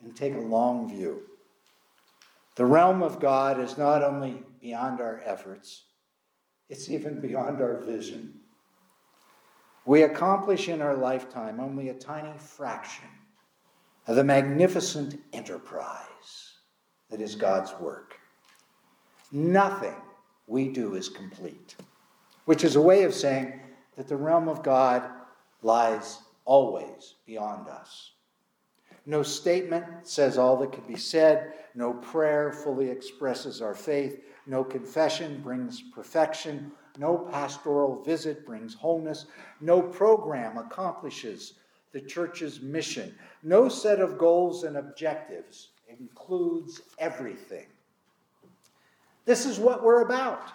and 0.04 0.16
take 0.16 0.36
a 0.36 0.40
long 0.40 0.90
view. 0.90 1.22
The 2.56 2.66
realm 2.66 3.02
of 3.02 3.20
God 3.20 3.60
is 3.60 3.78
not 3.78 4.04
only 4.04 4.44
beyond 4.62 5.02
our 5.02 5.22
efforts, 5.26 5.84
it's 6.70 6.90
even 6.90 7.20
beyond 7.20 7.62
our 7.62 7.78
vision. 7.78 8.34
We 9.86 10.04
accomplish 10.04 10.70
in 10.70 10.82
our 10.82 10.96
lifetime 10.96 11.60
only 11.60 11.90
a 11.90 11.94
tiny 11.94 12.38
fraction 12.38 13.10
of 14.08 14.16
the 14.16 14.24
magnificent 14.24 15.20
enterprise 15.34 16.54
that 17.10 17.22
is 17.22 17.36
God's 17.36 17.74
work. 17.80 18.20
Nothing 19.32 19.96
we 20.48 20.70
do 20.70 20.96
is 20.96 21.10
complete, 21.10 21.76
which 22.46 22.64
is 22.64 22.76
a 22.76 22.82
way 22.82 23.04
of 23.04 23.14
saying 23.14 23.60
that 23.98 24.08
the 24.08 24.16
realm 24.16 24.48
of 24.48 24.64
God 24.64 25.04
lies 25.62 26.20
always 26.46 27.16
beyond 27.26 27.68
us. 27.68 28.13
No 29.06 29.22
statement 29.22 29.86
says 30.04 30.38
all 30.38 30.58
that 30.58 30.72
can 30.72 30.86
be 30.86 30.96
said. 30.96 31.54
No 31.76 31.94
prayer 31.94 32.52
fully 32.52 32.90
expresses 32.90 33.62
our 33.62 33.76
faith. 33.76 34.24
No 34.48 34.64
confession 34.64 35.42
brings 35.42 35.82
perfection. 35.94 36.72
No 36.98 37.18
pastoral 37.18 38.02
visit 38.04 38.46
brings 38.46 38.74
wholeness. 38.74 39.26
No 39.60 39.82
program 39.82 40.58
accomplishes 40.58 41.54
the 41.92 42.02
church's 42.02 42.62
mission. 42.62 43.14
No 43.44 43.68
set 43.68 44.00
of 44.00 44.18
goals 44.18 44.64
and 44.64 44.78
objectives 44.78 45.70
includes 45.88 46.82
everything. 47.00 47.68
This 49.26 49.46
is 49.46 49.60
what 49.60 49.84
we're 49.84 50.02
about. 50.02 50.52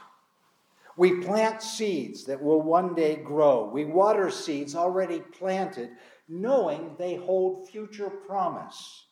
We 0.96 1.20
plant 1.20 1.62
seeds 1.62 2.24
that 2.24 2.42
will 2.42 2.60
one 2.60 2.94
day 2.94 3.16
grow. 3.16 3.68
We 3.68 3.84
water 3.84 4.30
seeds 4.30 4.74
already 4.74 5.20
planted, 5.20 5.90
knowing 6.28 6.94
they 6.98 7.16
hold 7.16 7.68
future 7.68 8.10
promise. 8.10 9.06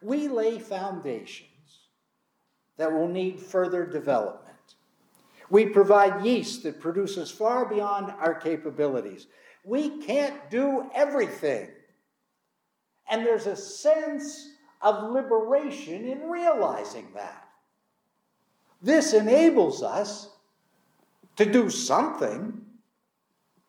We 0.00 0.28
lay 0.28 0.58
foundations 0.58 1.48
that 2.76 2.92
will 2.92 3.08
need 3.08 3.40
further 3.40 3.86
development. 3.86 4.48
We 5.50 5.66
provide 5.66 6.24
yeast 6.24 6.62
that 6.62 6.80
produces 6.80 7.30
far 7.30 7.66
beyond 7.66 8.12
our 8.18 8.34
capabilities. 8.34 9.26
We 9.64 9.98
can't 10.00 10.50
do 10.50 10.90
everything. 10.94 11.68
And 13.10 13.24
there's 13.24 13.46
a 13.46 13.56
sense 13.56 14.48
of 14.80 15.10
liberation 15.12 16.06
in 16.06 16.22
realizing 16.22 17.08
that. 17.14 17.48
This 18.80 19.12
enables 19.12 19.82
us 19.82 20.30
to 21.36 21.44
do 21.44 21.70
something 21.70 22.60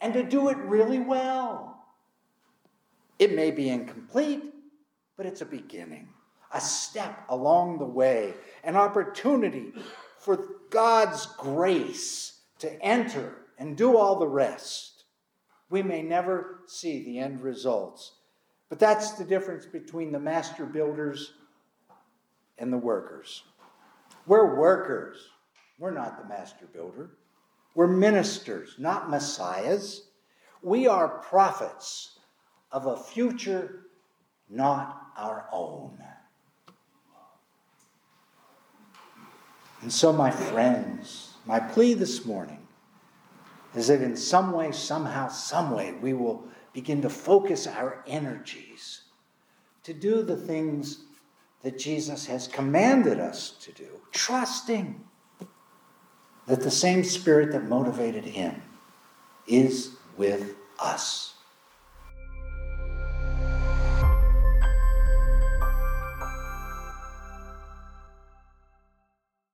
and 0.01 0.13
to 0.13 0.23
do 0.23 0.49
it 0.49 0.57
really 0.57 0.99
well. 0.99 1.72
It 3.19 3.35
may 3.35 3.51
be 3.51 3.69
incomplete, 3.69 4.43
but 5.15 5.25
it's 5.25 5.41
a 5.41 5.45
beginning, 5.45 6.09
a 6.53 6.59
step 6.59 7.25
along 7.29 7.79
the 7.79 7.85
way, 7.85 8.33
an 8.63 8.75
opportunity 8.75 9.73
for 10.19 10.47
God's 10.69 11.25
grace 11.37 12.41
to 12.59 12.81
enter 12.81 13.35
and 13.57 13.77
do 13.77 13.97
all 13.97 14.17
the 14.17 14.27
rest. 14.27 15.03
We 15.69 15.83
may 15.83 16.01
never 16.01 16.61
see 16.67 17.03
the 17.03 17.19
end 17.19 17.41
results, 17.41 18.13
but 18.69 18.79
that's 18.79 19.11
the 19.11 19.23
difference 19.23 19.65
between 19.65 20.11
the 20.11 20.19
master 20.19 20.65
builders 20.65 21.33
and 22.57 22.71
the 22.71 22.77
workers. 22.77 23.43
We're 24.25 24.55
workers. 24.55 25.17
We're 25.79 25.91
not 25.91 26.21
the 26.21 26.27
master 26.29 26.65
builder. 26.71 27.11
We're 27.75 27.87
ministers, 27.87 28.75
not 28.77 29.09
messiahs. 29.09 30.07
We 30.61 30.87
are 30.87 31.19
prophets 31.19 32.19
of 32.73 32.87
a 32.87 32.97
future 32.97 33.85
not 34.49 35.11
our 35.15 35.47
own. 35.51 35.97
And 39.81 39.91
so, 39.91 40.11
my 40.11 40.31
friends, 40.31 41.33
my 41.45 41.59
plea 41.59 41.93
this 41.93 42.25
morning 42.25 42.67
is 43.75 43.87
that 43.87 44.01
in 44.01 44.15
some 44.15 44.51
way, 44.51 44.71
somehow, 44.71 45.27
some 45.27 45.71
way, 45.71 45.93
we 46.01 46.13
will 46.13 46.45
begin 46.73 47.01
to 47.01 47.09
focus 47.09 47.67
our 47.67 48.03
energies 48.07 49.01
to 49.83 49.93
do 49.93 50.23
the 50.23 50.37
things 50.37 51.03
that 51.63 51.77
Jesus 51.77 52.25
has 52.25 52.47
commanded 52.47 53.19
us 53.19 53.51
to 53.61 53.71
do, 53.71 53.87
trusting 54.11 55.03
that 56.47 56.61
the 56.61 56.71
same 56.71 57.03
spirit 57.03 57.51
that 57.51 57.65
motivated 57.65 58.25
him 58.25 58.61
is 59.47 59.95
with 60.17 60.55
us. 60.79 61.32